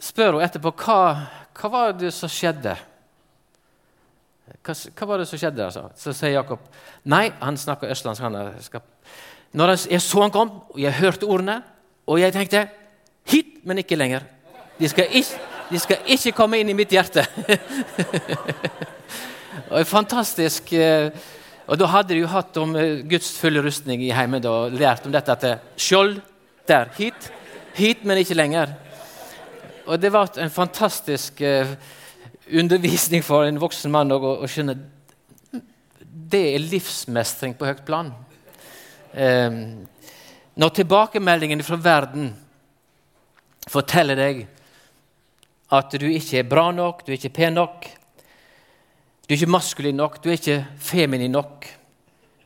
spør 0.00 0.38
hun 0.38 0.44
etterpå 0.46 0.72
hva, 0.84 1.00
hva 1.56 1.72
var 1.72 1.96
det 1.98 2.12
som 2.14 2.30
skjedde. 2.32 2.76
Hva, 4.62 4.72
hva, 4.72 5.08
var 5.10 5.20
det 5.20 5.26
som 5.28 5.40
skjedde? 5.40 5.66
Altså? 5.66 5.88
Så 5.98 6.14
sier 6.16 6.38
Jakob 6.38 6.62
nei, 7.10 7.26
han 7.42 7.58
snakker 7.60 7.90
østlandsk. 7.92 8.22
Han 8.24 8.38
når 9.56 9.74
jeg 9.90 10.02
så 10.04 10.22
han 10.22 10.32
kom, 10.34 10.50
og 10.72 10.80
jeg 10.80 10.96
hørte 10.98 11.28
ordene, 11.28 11.60
og 12.06 12.20
jeg 12.20 12.34
tenkte 12.34 12.66
hit, 13.30 13.58
men 13.64 13.80
ikke 13.82 13.98
lenger. 13.98 14.26
De 14.78 14.88
skal 14.88 15.08
ikke, 15.16 15.38
de 15.70 15.80
skal 15.82 16.10
ikke 16.14 16.34
komme 16.36 16.60
inn 16.60 16.70
i 16.70 16.76
mitt 16.76 16.92
hjerte. 16.94 17.24
og 19.72 19.86
fantastisk 19.88 20.72
eh, 20.76 21.10
Og 21.66 21.78
da 21.80 21.88
hadde 21.90 22.14
de 22.14 22.20
jo 22.20 22.30
hatt 22.30 22.58
om 22.62 22.76
eh, 22.78 23.02
Guds 23.08 23.32
fulle 23.40 23.62
rustning 23.64 24.04
i 24.06 24.12
heimen 24.14 24.44
og 24.46 24.76
lært 24.78 25.06
om 25.06 25.14
dette 25.14 25.34
at 25.34 25.46
skjold 25.80 26.20
der, 26.66 26.90
hit, 26.98 27.30
hit, 27.74 28.04
men 28.06 28.22
ikke 28.22 28.38
lenger. 28.38 28.74
Og 29.86 29.98
det 30.02 30.12
var 30.14 30.30
en 30.42 30.50
fantastisk 30.50 31.42
undervisning 32.50 33.22
for 33.22 33.46
en 33.46 33.60
voksen 33.62 33.90
mann 33.94 34.10
å, 34.14 34.18
å 34.18 34.48
skjønne 34.50 34.74
det 36.26 36.42
er 36.54 36.64
livsmestring 36.64 37.54
på 37.54 37.68
høyt 37.68 37.84
plan. 37.86 38.10
Når 40.56 40.74
tilbakemeldingen 40.74 41.62
fra 41.62 41.78
verden 41.78 42.32
forteller 43.70 44.18
deg 44.18 44.42
at 45.72 45.96
du 45.98 46.06
ikke 46.06 46.40
er 46.40 46.50
bra 46.50 46.68
nok, 46.74 47.02
du 47.04 47.12
er 47.12 47.18
ikke 47.18 47.34
pen 47.40 47.56
nok, 47.58 47.88
du 49.26 49.32
er 49.32 49.38
ikke 49.38 49.50
maskulin 49.50 49.98
nok, 49.98 50.20
du 50.22 50.30
er 50.30 50.38
ikke 50.38 50.60
feminin 50.78 51.34
nok, 51.34 51.66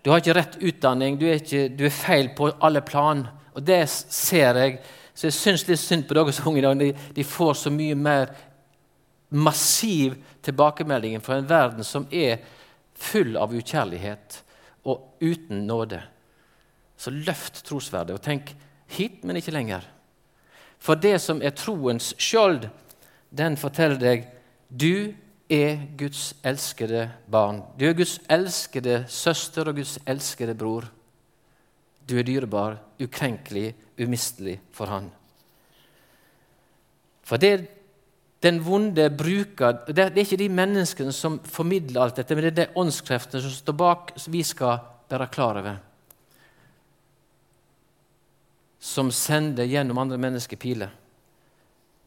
du 0.00 0.10
har 0.10 0.22
ikke 0.22 0.36
rett 0.38 0.56
utdanning, 0.64 1.18
du 1.20 1.26
er, 1.28 1.42
ikke, 1.42 1.68
du 1.68 1.84
er 1.84 1.92
feil 1.92 2.30
på 2.36 2.48
alle 2.64 2.80
plan. 2.80 3.26
Og 3.52 3.64
det 3.66 3.82
ser 3.90 4.56
jeg 4.56 4.78
så 5.20 5.28
jeg 5.28 5.36
syns 5.36 5.66
litt 5.68 5.80
synd 5.82 6.06
på 6.08 6.16
deres 6.16 6.38
unge 6.48 6.62
i 6.62 6.64
dag. 6.64 7.00
De 7.12 7.24
får 7.26 7.58
så 7.60 7.70
mye 7.74 7.96
mer 7.98 8.30
massiv 9.28 10.14
tilbakemelding 10.40 11.20
fra 11.20 11.36
en 11.36 11.50
verden 11.50 11.84
som 11.84 12.06
er 12.08 12.40
full 12.96 13.36
av 13.36 13.52
ukjærlighet 13.52 14.38
og 14.88 15.20
uten 15.20 15.66
nåde. 15.68 16.00
Så 16.96 17.12
løft 17.12 17.60
trosverdet 17.66 18.16
og 18.16 18.24
tenk 18.24 18.54
hit, 18.96 19.20
men 19.24 19.36
ikke 19.36 19.52
lenger. 19.52 19.84
For 20.80 20.96
det 20.96 21.18
som 21.20 21.42
er 21.44 21.52
troens 21.52 22.14
skjold, 22.16 22.70
den 23.30 23.56
forteller 23.56 24.00
deg 24.00 24.28
du 24.70 25.12
er 25.50 25.80
Guds 25.98 26.30
elskede 26.46 27.08
barn. 27.30 27.62
Du 27.78 27.84
er 27.88 27.96
Guds 27.98 28.20
elskede 28.30 29.04
søster 29.10 29.68
og 29.68 29.80
Guds 29.80 29.96
elskede 30.06 30.54
bror. 30.54 30.86
Du 32.06 32.16
er 32.18 32.26
dyrebar, 32.26 32.78
ukrenkelig, 33.02 33.74
umistelig 33.98 34.60
for 34.72 34.86
Han. 34.86 35.10
For 37.22 37.36
det 37.36 37.68
den 38.42 38.62
vonde 38.64 39.10
bruker 39.12 39.82
det, 39.92 40.04
er 40.06 40.22
ikke 40.22 40.38
de 40.40 40.48
menneskene 40.48 41.12
som 41.12 41.36
formidler 41.44 42.00
alt 42.00 42.16
dette, 42.16 42.34
men 42.34 42.46
det 42.46 42.52
er 42.54 42.60
de 42.62 42.80
åndskreftene 42.80 43.42
som 43.44 43.52
står 43.52 43.76
bak, 43.76 44.12
som 44.16 44.32
vi 44.32 44.40
skal 44.46 44.78
være 45.10 45.28
klar 45.32 45.60
over. 45.60 45.76
Som 48.80 49.10
sender 49.12 49.68
gjennom 49.68 50.00
andre 50.00 50.16
mennesker 50.16 50.56
piler. 50.56 50.94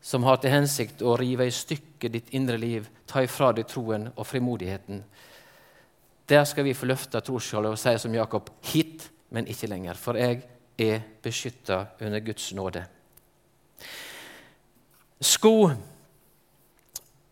Som 0.03 0.25
har 0.27 0.41
til 0.43 0.51
hensikt 0.51 1.01
å 1.01 1.15
rive 1.15 1.47
i 1.47 1.53
stykker 1.53 2.11
ditt 2.11 2.33
indre 2.35 2.57
liv, 2.59 2.89
ta 3.07 3.23
ifra 3.23 3.53
deg 3.55 3.69
troen 3.71 4.09
og 4.11 4.27
frimodigheten. 4.27 4.99
Der 6.27 6.43
skal 6.47 6.67
vi 6.67 6.75
få 6.75 6.89
løfte 6.89 7.21
trosskjoldet 7.23 7.71
og 7.71 7.79
si 7.79 7.93
som 7.99 8.15
Jakob 8.15 8.49
hit, 8.67 9.07
men 9.31 9.47
ikke 9.47 9.69
lenger. 9.71 9.95
For 9.99 10.19
jeg 10.19 10.41
er 10.79 11.05
beskytta 11.23 11.85
under 12.03 12.19
Guds 12.23 12.49
nåde. 12.55 12.83
Sko, 15.23 15.71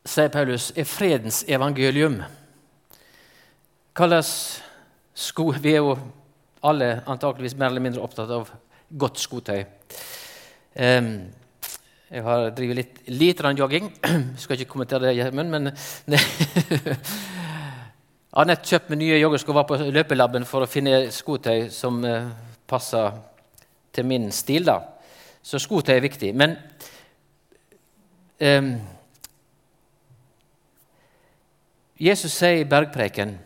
sier 0.07 0.31
Paulus, 0.31 0.69
er 0.71 0.87
fredens 0.87 1.43
evangelium. 1.47 2.21
Kalles 3.95 4.31
sko 5.13 5.49
Vi 5.51 5.73
er 5.75 5.83
jo 5.83 5.97
alle 6.63 7.01
antakeligvis 7.05 7.57
mer 7.59 7.73
eller 7.73 7.83
mindre 7.83 8.03
opptatt 8.03 8.31
av 8.31 8.51
godt 8.87 9.19
skotøy. 9.19 9.65
Um, 10.79 11.27
jeg 12.11 12.23
har 12.25 12.49
drevet 12.51 12.75
litt, 12.75 12.97
litt 13.07 13.41
jogging. 13.55 13.85
Skal 14.41 14.59
ikke 14.59 14.73
kommentere 14.73 15.07
det, 15.07 15.15
Gjermund, 15.15 15.49
men 15.49 15.71
Jeg 16.11 16.97
har 18.35 18.47
nett 18.49 18.67
kjøpt 18.67 18.89
meg 18.91 18.99
nye 18.99 19.19
joggesko 19.19 19.53
og 19.53 19.59
var 19.61 19.67
på 19.69 19.77
løpelaben 19.95 20.43
for 20.47 20.65
å 20.65 20.67
finne 20.67 21.05
skotøy 21.11 21.69
som 21.71 22.03
uh, 22.03 22.27
passer 22.67 23.15
til 23.95 24.09
min 24.11 24.27
stil. 24.35 24.67
da. 24.67 24.81
Så 25.39 25.59
skotøy 25.59 25.95
er 25.95 26.03
viktig. 26.03 26.33
Men 26.35 26.57
um, 28.43 28.73
Jesus 31.95 32.35
sier 32.35 32.59
i 32.59 32.67
bergpreken 32.67 33.37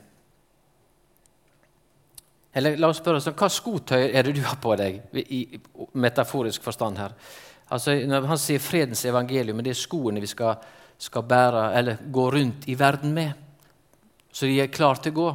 eller 2.55 2.77
La 2.79 2.87
oss 2.87 3.01
spørre 3.01 3.19
oss, 3.19 3.27
hva 3.35 3.49
skotøy 3.51 4.13
er 4.15 4.23
det 4.23 4.37
du 4.37 4.45
har 4.47 4.55
på 4.63 4.77
deg, 4.79 5.01
i 5.11 5.59
metaforisk 5.99 6.63
forstand 6.63 7.01
her? 7.01 7.11
Altså, 7.69 7.95
når 8.05 8.27
Han 8.29 8.37
sier 8.37 8.61
fredens 8.61 9.05
evangelium, 9.05 9.57
men 9.57 9.65
det 9.65 9.73
er 9.73 9.79
skoene 9.79 10.21
vi 10.21 10.29
skal, 10.29 10.59
skal 10.97 11.25
bære, 11.25 11.65
eller 11.77 11.97
gå 12.11 12.29
rundt 12.31 12.67
i 12.69 12.77
verden 12.79 13.13
med. 13.13 13.33
så 14.31 14.45
de 14.45 14.59
er 14.59 14.67
klare 14.67 14.99
til 15.01 15.11
å 15.11 15.15
gå. 15.15 15.29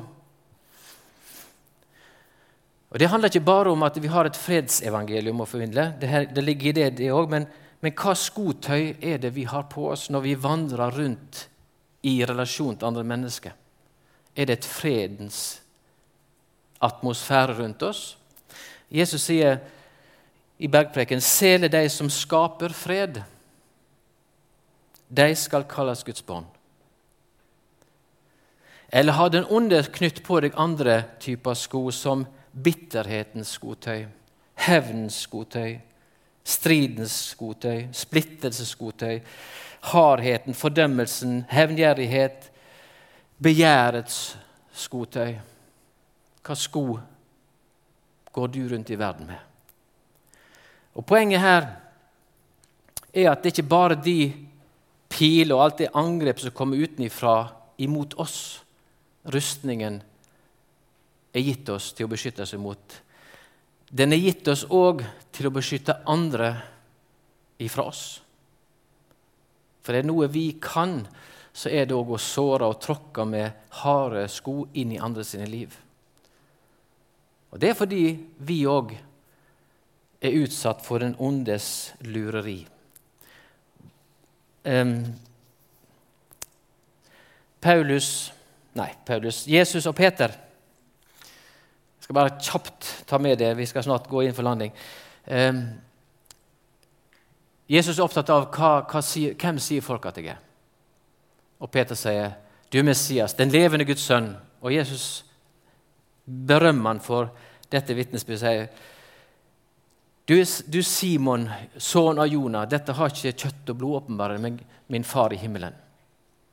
Og 2.90 2.98
Det 2.98 3.08
handler 3.08 3.30
ikke 3.30 3.46
bare 3.46 3.70
om 3.70 3.82
at 3.82 4.02
vi 4.02 4.08
har 4.08 4.26
et 4.26 4.36
fredsevangelium 4.36 5.40
å 5.40 5.46
formidle. 5.46 5.94
Det, 6.00 6.08
her, 6.08 6.26
det 6.26 6.44
ligger 6.44 6.68
i 6.68 6.72
det, 6.72 6.90
det 6.98 7.12
òg. 7.14 7.30
Men, 7.30 7.46
men 7.80 7.94
hva 7.94 8.14
skotøy 8.18 8.96
er 9.00 9.18
det 9.22 9.30
vi 9.34 9.46
har 9.46 9.68
på 9.70 9.88
oss 9.92 10.08
når 10.10 10.24
vi 10.26 10.34
vandrer 10.34 10.90
rundt 10.98 11.46
i 12.02 12.18
relasjon 12.26 12.76
til 12.76 12.90
andre 12.90 13.04
mennesker? 13.06 13.54
Er 14.34 14.46
det 14.50 14.58
et 14.58 14.66
fredens 14.66 15.60
atmosfære 16.82 17.60
rundt 17.60 17.82
oss? 17.86 18.02
Jesus 18.90 19.22
sier 19.22 19.60
i 20.60 20.68
bergpreken 20.68 21.22
sele 21.24 21.70
de 21.72 21.88
som 21.88 22.10
skaper 22.12 22.74
fred. 22.76 23.22
De 25.08 25.28
skal 25.36 25.64
kalles 25.64 26.04
Guds 26.04 26.26
barn. 26.26 26.44
Eller 28.92 29.16
har 29.16 29.32
den 29.32 29.48
onde 29.48 29.80
knytt 29.96 30.20
på 30.26 30.42
deg 30.44 30.58
andre 30.60 30.98
typer 31.22 31.56
sko, 31.56 31.86
som 31.94 32.26
bitterhetens 32.52 33.54
skotøy, 33.56 34.04
hevnens 34.66 35.22
skotøy, 35.24 35.78
stridens 36.44 37.16
skotøy, 37.32 37.86
splittelsens 37.96 38.74
skotøy, 38.74 39.20
hardheten, 39.94 40.54
fordømmelsen, 40.54 41.44
hevngjerrighet, 41.48 42.50
begjærets 43.40 44.24
skotøy. 44.76 45.38
Hva 46.44 46.56
sko 46.58 46.88
går 48.34 48.52
du 48.52 48.66
rundt 48.74 48.90
i 48.92 48.98
verden 48.98 49.30
med? 49.30 49.49
Og 50.98 51.06
Poenget 51.06 51.40
her 51.40 51.68
er 53.14 53.30
at 53.30 53.42
det 53.42 53.52
ikke 53.54 53.68
bare 53.70 53.98
de 53.98 54.32
piler 55.10 55.56
og 55.56 55.64
alt 55.64 55.82
det 55.82 55.92
angrep 55.98 56.40
som 56.42 56.54
kommer 56.54 56.80
utenfra 56.80 57.36
imot 57.82 58.14
oss, 58.20 58.62
rustningen 59.30 60.00
er 61.34 61.46
gitt 61.46 61.68
oss 61.70 61.92
til 61.94 62.06
å 62.06 62.12
beskytte 62.12 62.44
oss 62.44 62.54
imot. 62.56 63.00
Den 63.90 64.14
er 64.14 64.22
gitt 64.22 64.48
oss 64.50 64.64
òg 64.70 65.02
til 65.34 65.48
å 65.48 65.54
beskytte 65.54 66.00
andre 66.10 66.52
ifra 67.60 67.88
oss. 67.90 68.04
For 69.82 69.94
det 69.94 70.02
er 70.02 70.10
noe 70.10 70.28
vi 70.30 70.52
kan, 70.62 71.00
så 71.52 71.72
er 71.72 71.88
det 71.88 71.96
òg 71.96 72.14
å 72.14 72.22
såre 72.22 72.68
og 72.70 72.78
tråkke 72.82 73.24
med 73.26 73.70
harde 73.82 74.26
sko 74.30 74.68
inn 74.78 74.94
i 74.94 75.00
andre 75.02 75.24
sine 75.26 75.48
liv. 75.50 75.72
Og 77.50 77.58
Det 77.58 77.72
er 77.72 77.78
fordi 77.78 78.04
vi 78.46 78.60
òg 78.70 78.94
er 80.20 80.36
utsatt 80.42 80.84
for 80.84 81.00
den 81.02 81.14
ondes 81.18 81.94
lureri. 82.04 82.66
Um, 84.64 85.14
Paulus 87.60 88.32
Nei, 88.76 88.92
Paulus, 89.06 89.46
Jesus 89.48 89.86
og 89.88 89.96
Peter 89.96 90.30
Jeg 90.30 92.04
skal 92.04 92.14
bare 92.14 92.36
kjapt 92.38 92.90
ta 93.08 93.18
med 93.18 93.38
det. 93.38 93.56
Vi 93.56 93.66
skal 93.66 93.82
snart 93.82 94.08
gå 94.08 94.22
inn 94.22 94.34
for 94.34 94.46
landing. 94.46 94.72
Um, 95.26 95.64
Jesus 97.70 97.98
er 97.98 98.04
opptatt 98.04 98.30
av 98.34 98.48
hva, 98.50 98.70
hva 98.90 99.02
hvem 99.02 99.58
sier 99.62 99.84
folk 99.84 100.06
at 100.10 100.18
jeg 100.18 100.32
er. 100.32 100.38
Og 101.60 101.70
Peter 101.70 101.94
sier, 101.94 102.32
'Du 102.70 102.78
er 102.78 102.82
Messias, 102.82 103.34
den 103.34 103.50
levende 103.50 103.84
Guds 103.84 104.02
sønn.' 104.02 104.36
Og 104.62 104.74
Jesus 104.74 105.24
berømmer 106.26 106.90
han 106.90 107.00
for 107.00 107.30
dette 107.72 107.94
vitnesbyrdet. 107.94 108.68
Du, 110.30 110.44
du 110.66 110.82
Simon, 110.86 111.48
sønn 111.74 112.20
av 112.22 112.28
Jonah, 112.30 112.66
dette 112.70 112.94
har 112.94 113.10
ikke 113.10 113.32
kjøtt 113.34 113.70
og 113.72 113.78
blod 113.80 113.96
åpenbart, 114.04 114.38
men 114.38 114.60
min 114.86 115.06
far 115.06 115.34
i 115.34 115.38
himmelen. 115.40 115.74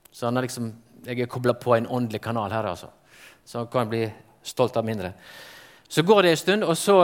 Så 0.10 0.26
han 0.26 0.38
er 0.40 0.48
liksom, 0.48 0.72
jeg 1.06 1.22
er 1.22 1.30
kobla 1.30 1.54
på 1.54 1.76
en 1.76 1.86
åndelig 1.94 2.24
kanal 2.26 2.50
her, 2.50 2.66
altså. 2.72 2.90
Så 3.46 3.62
han 3.62 3.70
kan 3.70 3.90
bli 3.92 4.08
stolt 4.42 4.80
av 4.82 4.86
mindre. 4.86 5.12
Så 5.88 6.02
går 6.02 6.26
det 6.26 6.32
en 6.32 6.40
stund, 6.42 6.66
og 6.66 6.74
så 6.78 6.96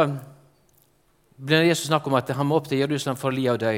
blir 1.37 1.67
Jesus 1.67 1.91
snakk 1.91 2.07
om 2.09 2.17
at 2.17 2.33
han 2.33 2.49
må 2.49 2.57
opp 2.57 2.71
til 2.71 2.81
Jerusalem 2.81 3.21
for 3.21 3.29
å 3.29 3.37
li 3.37 3.45
og 3.51 3.61
dø. 3.61 3.75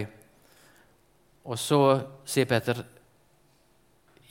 Og 1.45 1.59
så 1.59 1.81
sier 2.25 2.47
Peter, 2.47 2.79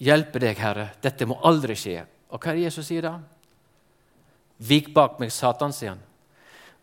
'Hjelpe 0.01 0.41
deg, 0.41 0.59
Herre, 0.59 0.89
dette 1.03 1.27
må 1.27 1.37
aldri 1.45 1.77
skje.' 1.77 2.07
Og 2.31 2.41
hva 2.41 2.51
er 2.51 2.57
det 2.57 2.65
Jesus 2.65 2.87
sier 2.87 3.03
da? 3.03 3.21
'Vik 4.59 4.95
bak 4.95 5.21
meg, 5.21 5.31
Satan', 5.31 5.73
sier 5.73 5.91
han. 5.91 6.03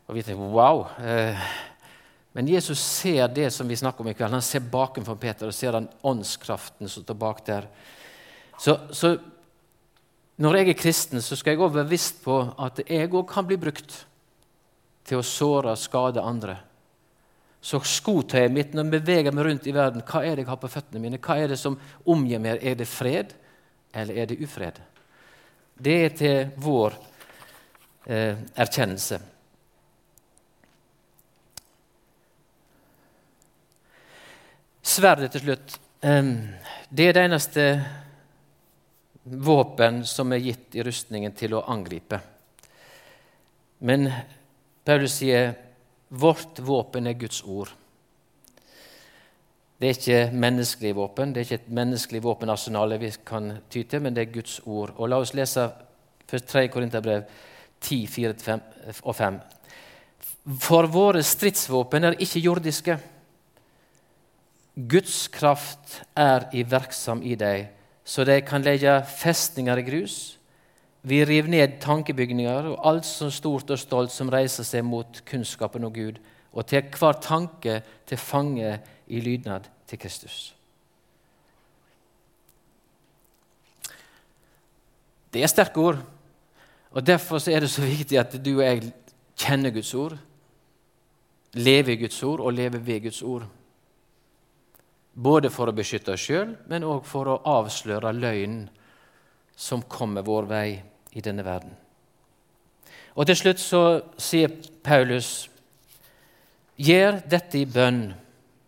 Og 0.08 0.16
vi 0.16 0.24
tenker, 0.24 0.44
wow. 0.44 0.88
Eh, 1.00 1.71
men 2.32 2.48
Jesus 2.48 2.80
ser 2.80 3.28
det 3.28 3.50
som 3.52 3.68
vi 3.68 3.76
snakker 3.76 4.02
om 4.02 4.08
i 4.08 4.14
kveld. 4.16 4.34
Han 4.34 4.46
ser 4.46 4.64
bakenfor 4.72 5.18
Peter 5.20 5.50
og 5.50 5.56
ser 5.56 5.76
den 5.76 5.90
åndskraften 6.08 6.88
som 6.90 7.04
står 7.04 7.18
bak 7.20 7.44
der. 7.46 7.68
Så, 8.60 8.78
så 8.96 9.18
når 10.40 10.58
jeg 10.58 10.70
er 10.70 10.80
kristen, 10.80 11.22
så 11.22 11.36
skal 11.36 11.54
jeg 11.54 11.62
òg 11.62 11.74
være 11.74 11.90
bevisst 11.90 12.22
på 12.24 12.38
at 12.56 12.80
jeg 12.88 13.12
òg 13.12 13.26
kan 13.30 13.48
bli 13.48 13.60
brukt 13.60 13.98
til 15.08 15.20
å 15.20 15.26
såre 15.26 15.74
og 15.76 15.82
skade 15.82 16.24
andre. 16.24 16.56
Så 17.62 17.82
skotøyet 17.86 18.54
mitt 18.54 18.72
når 18.74 18.88
jeg 18.88 18.94
beveger 18.96 19.36
meg 19.36 19.46
rundt 19.46 19.68
i 19.70 19.76
verden, 19.76 20.06
hva 20.08 20.24
er 20.24 20.38
det 20.38 20.46
jeg 20.46 20.50
har 20.54 20.62
på 20.62 20.72
føttene 20.72 21.04
mine? 21.04 21.20
Hva 21.22 21.38
er 21.38 21.52
det 21.52 21.60
som 21.62 21.78
omgir 22.10 22.42
meg? 22.42 22.64
Er 22.64 22.80
det 22.80 22.88
fred, 22.90 23.36
eller 23.94 24.18
er 24.18 24.32
det 24.32 24.40
ufred? 24.42 24.80
Det 25.82 25.98
er 26.06 26.16
til 26.18 26.56
vår 26.64 26.96
eh, 28.08 28.40
erkjennelse. 28.56 29.20
Sverdet 34.82 35.32
til 35.32 35.46
slutt. 35.46 35.80
Det 36.02 37.06
er 37.08 37.14
det 37.14 37.24
eneste 37.24 37.66
våpen 39.24 40.02
som 40.10 40.34
er 40.34 40.42
gitt 40.42 40.76
i 40.76 40.84
rustningen 40.84 41.36
til 41.38 41.54
å 41.54 41.66
angripe. 41.70 42.18
Men 43.86 44.10
Paulus 44.86 45.20
sier 45.22 45.54
vårt 46.10 46.60
våpen 46.66 47.08
er 47.08 47.20
Guds 47.22 47.44
ord. 47.46 47.70
Det 49.82 49.88
er 49.88 49.98
ikke 49.98 50.38
menneskelig 50.38 50.92
våpen, 50.98 51.32
det 51.34 51.42
er 51.42 51.48
ikke 51.48 51.62
et 51.64 51.72
menneskelig 51.74 52.20
våpenarsenal 52.22 52.98
vi 53.02 53.10
kan 53.26 53.56
ty 53.70 53.82
til, 53.90 54.04
men 54.04 54.14
det 54.14 54.28
er 54.28 54.34
Guds 54.34 54.60
ord. 54.66 54.94
Og 54.98 55.10
La 55.10 55.18
oss 55.22 55.34
lese 55.34 55.64
først 56.30 56.52
3 56.52 56.68
Korinterbrev 56.74 57.24
10, 57.82 58.06
4 58.08 58.60
og 59.02 59.16
5. 59.18 59.40
For 60.62 60.90
våre 60.90 61.24
stridsvåpen 61.26 62.06
er 62.06 62.22
ikke 62.22 62.44
jordiske. 62.46 63.00
Guds 64.76 65.28
kraft 65.28 66.02
er 66.16 66.48
iverksom 66.56 67.24
i 67.24 67.36
deg 67.36 67.70
så 68.04 68.26
de 68.28 68.42
kan 68.44 68.64
legge 68.66 68.92
festninger 69.08 69.78
i 69.78 69.86
grus. 69.86 70.16
Vi 71.02 71.24
river 71.26 71.50
ned 71.50 71.80
tankebygninger 71.82 72.72
og 72.74 72.88
alt 72.90 73.06
som 73.08 73.32
stort 73.32 73.70
og 73.72 73.80
stolt 73.80 74.14
som 74.14 74.30
reiser 74.30 74.68
seg 74.68 74.86
mot 74.86 75.22
kunnskapen 75.30 75.86
om 75.88 75.94
Gud, 75.94 76.20
og 76.52 76.68
tar 76.68 76.90
hver 76.92 77.22
tanke 77.24 77.80
til 78.10 78.20
fange 78.20 78.80
i 79.08 79.22
lydnad 79.24 79.70
til 79.88 80.00
Kristus. 80.02 80.54
Det 85.32 85.42
er 85.42 85.48
sterke 85.48 85.80
ord, 85.80 86.02
og 86.92 87.08
derfor 87.08 87.40
er 87.50 87.64
det 87.64 87.72
så 87.72 87.86
viktig 87.86 88.20
at 88.20 88.36
du 88.44 88.58
og 88.58 88.66
jeg 88.66 88.92
kjenner 89.40 89.72
Guds 89.72 89.94
ord, 89.94 90.18
lever 91.54 91.96
i 91.96 92.02
Guds 92.04 92.24
ord 92.24 92.44
og 92.44 92.54
lever 92.54 92.84
ved 92.84 93.02
Guds 93.08 93.22
ord. 93.22 93.48
Både 95.14 95.50
for 95.52 95.68
å 95.68 95.76
beskytte 95.76 96.14
oss 96.14 96.24
sjøl, 96.24 96.56
men 96.72 96.88
òg 96.88 97.04
for 97.08 97.28
å 97.28 97.42
avsløre 97.60 98.14
løgnen 98.16 98.70
som 99.56 99.84
kommer 99.84 100.24
vår 100.26 100.48
vei 100.50 100.68
i 101.12 101.24
denne 101.24 101.44
verden. 101.44 101.76
Og 103.16 103.28
Til 103.28 103.36
slutt 103.36 103.60
så 103.60 103.84
sier 104.18 104.54
Paulus 104.84 105.50
gjør 106.80 107.20
dette 107.30 107.60
i 107.60 107.68
bønn. 107.68 108.14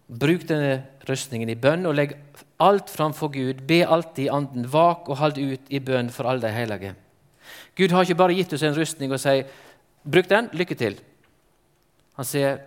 Bruk 0.08 0.44
denne 0.50 0.82
rustningen 1.08 1.50
i 1.50 1.56
bønn 1.60 1.88
og 1.88 1.96
legg 1.96 2.18
alt 2.64 2.92
framfor 2.92 3.32
Gud. 3.34 3.64
Be 3.68 3.82
alltid 3.88 4.28
i 4.28 4.34
anden. 4.34 4.68
Vak 4.68 5.08
og 5.10 5.18
hold 5.22 5.40
ut 5.40 5.72
i 5.72 5.80
bønn 5.80 6.12
for 6.12 6.28
alle 6.28 6.44
de 6.44 6.54
hellige. 6.54 6.94
Gud 7.76 7.96
har 7.96 8.04
ikke 8.04 8.20
bare 8.20 8.36
gitt 8.38 8.54
oss 8.54 8.64
en 8.68 8.76
rustning 8.76 9.12
og 9.12 9.20
sier 9.20 9.48
'bruk 10.04 10.30
den, 10.30 10.50
lykke 10.54 10.76
til'. 10.76 11.00
Han 12.16 12.26
sier 12.26 12.60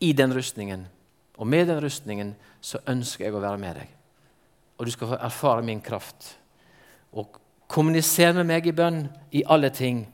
'i 0.00 0.12
den 0.12 0.32
rustningen'. 0.32 0.99
Og 1.40 1.46
med 1.48 1.68
den 1.68 1.80
rustningen 1.80 2.34
så 2.60 2.82
ønsker 2.88 3.24
jeg 3.24 3.34
å 3.34 3.40
være 3.40 3.60
med 3.60 3.80
deg. 3.80 3.92
Og 4.78 4.86
du 4.86 4.92
skal 4.92 5.12
få 5.12 5.20
erfare 5.20 5.64
min 5.64 5.80
kraft. 5.80 6.34
Og 7.16 7.40
kommuniser 7.70 8.34
med 8.36 8.48
meg 8.50 8.68
i 8.68 8.76
bønn 8.76 9.06
i 9.32 9.44
alle 9.48 9.70
ting. 9.72 10.04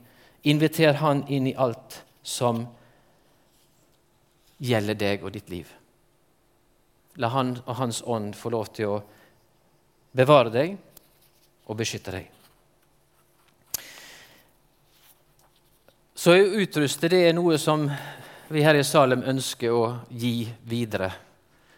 Inviter 0.47 1.01
Han 1.03 1.25
inn 1.27 1.49
i 1.51 1.55
alt 1.55 2.01
som 2.23 2.63
gjelder 4.57 4.95
deg 4.95 5.23
og 5.23 5.35
ditt 5.35 5.51
liv. 5.51 5.67
La 7.17 7.31
Han 7.33 7.57
og 7.65 7.75
Hans 7.75 8.01
ånd 8.05 8.35
få 8.35 8.53
lov 8.53 8.71
til 8.77 8.95
å 8.95 9.03
bevare 10.15 10.53
deg 10.53 10.77
og 11.67 11.77
beskytte 11.77 12.13
deg. 12.15 12.31
Så 16.17 16.33
å 16.33 16.61
utruste 16.63 17.09
det 17.11 17.19
er 17.27 17.35
noe 17.37 17.59
som 17.61 17.85
vi 18.49 18.63
her 18.63 18.77
i 18.79 18.83
Salem 18.85 19.25
ønsker 19.27 19.73
å 19.75 19.85
gi 20.07 20.47
videre 20.69 21.09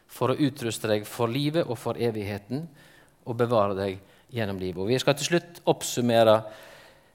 for 0.09 0.33
å 0.33 0.37
utruste 0.37 0.89
deg 0.91 1.05
for 1.07 1.31
livet 1.31 1.65
og 1.65 1.77
for 1.79 1.97
evigheten 1.97 2.65
og 3.25 3.37
bevare 3.37 3.77
deg 3.77 3.99
gjennom 4.33 4.59
livet. 4.61 4.81
Og 4.83 4.89
Vi 4.89 4.99
skal 5.01 5.15
til 5.17 5.31
slutt 5.31 5.61
oppsummere 5.69 6.35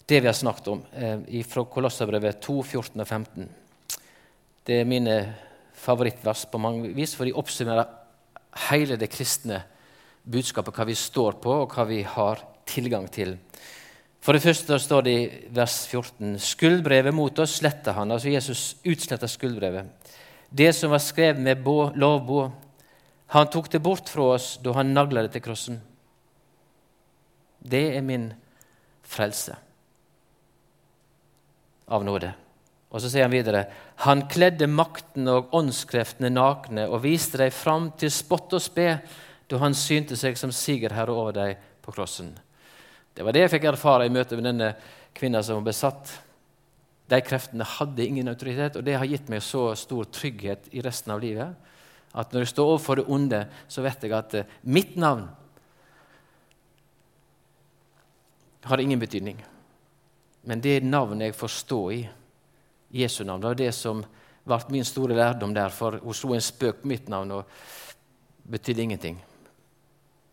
det 0.06 0.20
vi 0.20 0.28
har 0.28 0.36
snakket 0.36 0.70
om 0.72 0.82
eh, 0.92 1.44
fra 1.46 1.64
Kolosserbrevet 1.70 2.42
2, 2.42 2.56
14 2.62 3.04
og 3.04 3.06
15. 3.06 3.48
Det 4.64 4.80
er 4.80 4.88
mine 4.88 5.16
favorittvers 5.84 6.46
på 6.50 6.60
mange 6.60 6.90
vis, 6.96 7.14
for 7.14 7.28
de 7.28 7.36
oppsummerer 7.36 7.88
hele 8.70 8.98
det 9.00 9.10
kristne 9.12 9.62
budskapet, 10.24 10.74
hva 10.74 10.86
vi 10.88 10.96
står 10.98 11.38
på, 11.42 11.56
og 11.62 11.74
hva 11.74 11.86
vi 11.88 12.02
har 12.02 12.42
tilgang 12.68 13.06
til. 13.12 13.36
For 14.24 14.32
det 14.32 14.40
første 14.40 14.78
står 14.80 15.02
det 15.04 15.12
i 15.12 15.24
vers 15.52 15.82
14.: 15.90 16.38
Skuldbrevet 16.40 17.12
mot 17.12 17.38
oss 17.44 17.58
sletta 17.58 17.92
han. 17.92 18.12
Altså 18.14 18.32
Jesus 18.32 18.76
utsletta 18.80 19.28
skuldbrevet. 19.28 19.90
Det 20.48 20.70
som 20.72 20.94
var 20.94 21.02
skrevet 21.04 21.42
med 21.44 21.66
lovbå. 22.00 22.46
Han 23.34 23.50
tok 23.52 23.68
det 23.72 23.82
bort 23.84 24.08
fra 24.08 24.30
oss 24.38 24.54
da 24.64 24.72
han 24.78 24.94
nagla 24.94 25.26
det 25.26 25.34
til 25.34 25.44
krossen. 25.44 25.76
Det 27.60 27.96
er 27.96 28.04
min 28.04 28.30
frelse 29.02 29.56
av 31.88 32.04
nåde. 32.04 32.32
Og 32.94 33.02
så 33.02 33.10
sier 33.10 33.26
han 33.26 33.34
videre.: 33.34 33.66
Han 34.08 34.24
kledde 34.28 34.70
makten 34.70 35.28
og 35.28 35.52
åndskreftene 35.52 36.32
nakne 36.32 36.88
og 36.88 37.02
viste 37.04 37.42
dem 37.42 37.52
fram 37.52 37.92
til 37.92 38.10
spott 38.10 38.56
og 38.56 38.64
spe 38.64 38.88
da 39.50 39.60
han 39.60 39.76
synte 39.76 40.16
seg 40.16 40.40
som 40.40 40.52
sigerherre 40.52 41.12
over 41.12 41.36
dem 41.36 41.54
på 41.84 41.92
krossen. 41.92 42.32
Det 43.14 43.22
var 43.22 43.34
det 43.34 43.44
jeg 43.44 43.52
fikk 43.56 43.68
erfare 43.70 44.06
i 44.08 44.12
møte 44.12 44.36
med 44.38 44.48
denne 44.48 44.72
kvinna 45.14 45.42
som 45.42 45.60
var 45.60 45.68
besatt. 45.70 46.10
De 47.10 47.20
kreftene 47.22 47.66
hadde 47.76 48.06
ingen 48.06 48.30
autoritet, 48.32 48.76
og 48.78 48.84
det 48.86 48.96
har 48.98 49.08
gitt 49.08 49.30
meg 49.30 49.44
så 49.44 49.68
stor 49.78 50.08
trygghet 50.10 50.70
i 50.74 50.82
resten 50.84 51.14
av 51.14 51.22
livet 51.22 51.54
at 52.14 52.30
når 52.30 52.44
jeg 52.44 52.52
står 52.52 52.68
overfor 52.70 53.00
det 53.00 53.08
onde, 53.10 53.40
så 53.66 53.82
vet 53.82 54.04
jeg 54.06 54.12
at 54.14 54.36
eh, 54.38 54.50
mitt 54.70 54.94
navn 54.94 55.24
har 58.64 58.80
ingen 58.80 59.00
betydning. 59.02 59.40
Men 60.46 60.62
det 60.62 60.84
navnet 60.86 61.32
jeg 61.32 61.36
får 61.38 61.52
stå 61.56 61.80
i, 61.90 62.04
Jesu 62.94 63.24
navn, 63.24 63.42
det 63.42 63.50
var 63.50 63.58
det 63.58 63.72
som 63.74 64.04
ble 64.46 64.58
min 64.70 64.86
store 64.86 65.16
lærdom 65.18 65.54
der. 65.56 65.74
For 65.74 65.98
hun 66.04 66.14
slo 66.14 66.36
en 66.36 66.44
spøk 66.44 66.84
på 66.84 66.92
mitt 66.92 67.10
navn 67.10 67.32
og 67.40 67.50
betydde 68.46 68.84
ingenting. 68.84 69.18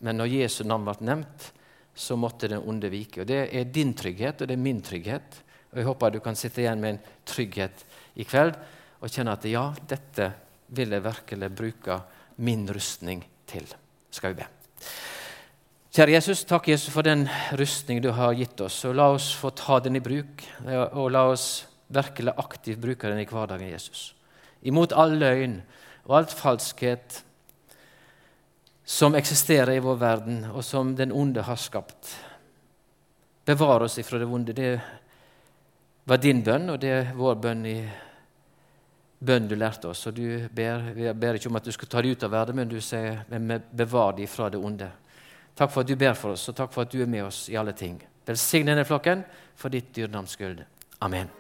Men 0.06 0.22
når 0.22 0.36
Jesu 0.36 0.62
navn 0.67 0.86
ble 0.86 0.96
nevnt, 1.10 1.48
så 1.95 2.15
måtte 2.15 2.47
den 2.47 2.63
onde 2.67 2.89
vike. 2.89 3.21
Og 3.21 3.27
Det 3.27 3.49
er 3.51 3.63
din 3.73 3.93
trygghet, 3.93 4.41
og 4.41 4.47
det 4.47 4.56
er 4.56 4.62
min 4.62 4.82
trygghet. 4.82 5.41
Og 5.71 5.77
Jeg 5.77 5.86
håper 5.86 6.12
du 6.12 6.19
kan 6.19 6.36
sitte 6.36 6.62
igjen 6.62 6.82
med 6.82 6.95
en 6.95 7.04
trygghet 7.25 7.86
i 8.15 8.23
kveld 8.23 8.56
og 9.01 9.10
kjenne 9.10 9.34
at 9.34 9.45
ja, 9.45 9.71
dette 9.88 10.32
vil 10.67 10.91
jeg 10.91 11.04
virkelig 11.04 11.49
bruke 11.56 12.01
min 12.38 12.67
rustning 12.69 13.23
til. 13.47 13.65
Skal 14.12 14.34
vi 14.34 14.43
be. 14.43 14.47
Kjære 15.91 16.13
Jesus, 16.15 16.45
takk 16.47 16.69
Jesus 16.71 16.93
for 16.93 17.04
den 17.04 17.25
rustning 17.60 17.99
du 17.99 18.12
har 18.15 18.34
gitt 18.34 18.62
oss. 18.63 18.86
og 18.86 18.95
La 18.95 19.10
oss 19.12 19.34
få 19.36 19.49
ta 19.51 19.80
den 19.84 19.97
i 19.99 20.04
bruk, 20.04 20.43
og 20.95 21.12
la 21.12 21.25
oss 21.27 21.65
virkelig 21.91 22.32
aktivt 22.38 22.80
bruke 22.80 23.10
den 23.10 23.19
i 23.19 23.27
hverdagen, 23.27 23.73
Jesus. 23.73 24.13
Imot 24.63 24.93
all 24.95 25.17
løgn 25.19 25.60
og 26.06 26.21
alt 26.21 26.32
falskhet 26.32 27.23
som 28.91 29.15
eksisterer 29.15 29.71
i 29.71 29.80
vår 29.80 29.95
verden, 29.95 30.45
og 30.51 30.65
som 30.65 30.95
den 30.95 31.12
onde 31.12 31.41
har 31.41 31.56
skapt. 31.56 32.10
Bevar 33.45 33.80
oss 33.80 33.97
ifra 33.97 34.19
det 34.19 34.25
vonde. 34.25 34.54
Det 34.54 34.82
var 36.04 36.17
din 36.17 36.41
bønn, 36.43 36.69
og 36.69 36.80
det 36.80 36.91
er 36.91 37.13
vår 37.15 37.38
bønn 37.39 37.63
i 37.71 37.77
bønn 39.19 39.47
du 39.47 39.56
lærte 39.56 39.88
oss. 39.93 40.04
Og 40.12 40.13
du 40.13 40.49
ber, 40.51 40.91
Vi 40.91 41.13
ber 41.13 41.39
ikke 41.39 41.47
om 41.47 41.56
at 41.56 41.63
du 41.63 41.71
skal 41.71 41.88
ta 41.88 42.01
det 42.01 42.12
ut 42.12 42.23
av 42.27 42.36
verden, 42.36 42.56
men 42.56 42.67
du 42.67 42.82
sier 42.82 43.23
bevar 43.71 44.12
dem 44.17 44.27
fra 44.27 44.49
det 44.49 44.60
onde. 44.60 44.91
Takk 45.56 45.71
for 45.71 45.82
at 45.82 45.88
du 45.88 45.95
ber 45.95 46.13
for 46.13 46.36
oss, 46.36 46.49
og 46.49 46.56
takk 46.56 46.73
for 46.73 46.84
at 46.84 46.91
du 46.91 47.01
er 47.01 47.08
med 47.08 47.23
oss 47.23 47.47
i 47.49 47.56
alle 47.56 47.71
ting. 47.71 47.95
Velsign 48.27 48.67
denne 48.67 48.84
flokken 48.84 49.23
for 49.56 49.71
ditt 49.71 49.95
dyrenavns 49.95 50.36
skyld. 50.36 50.65
Amen. 50.99 51.32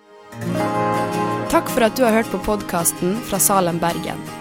Takk 1.51 1.67
for 1.67 1.83
at 1.83 1.99
du 1.99 2.07
har 2.07 2.15
hørt 2.15 2.31
på 2.31 2.39
podkasten 2.47 3.19
fra 3.27 3.39
Salem, 3.39 3.79
Bergen. 3.79 4.40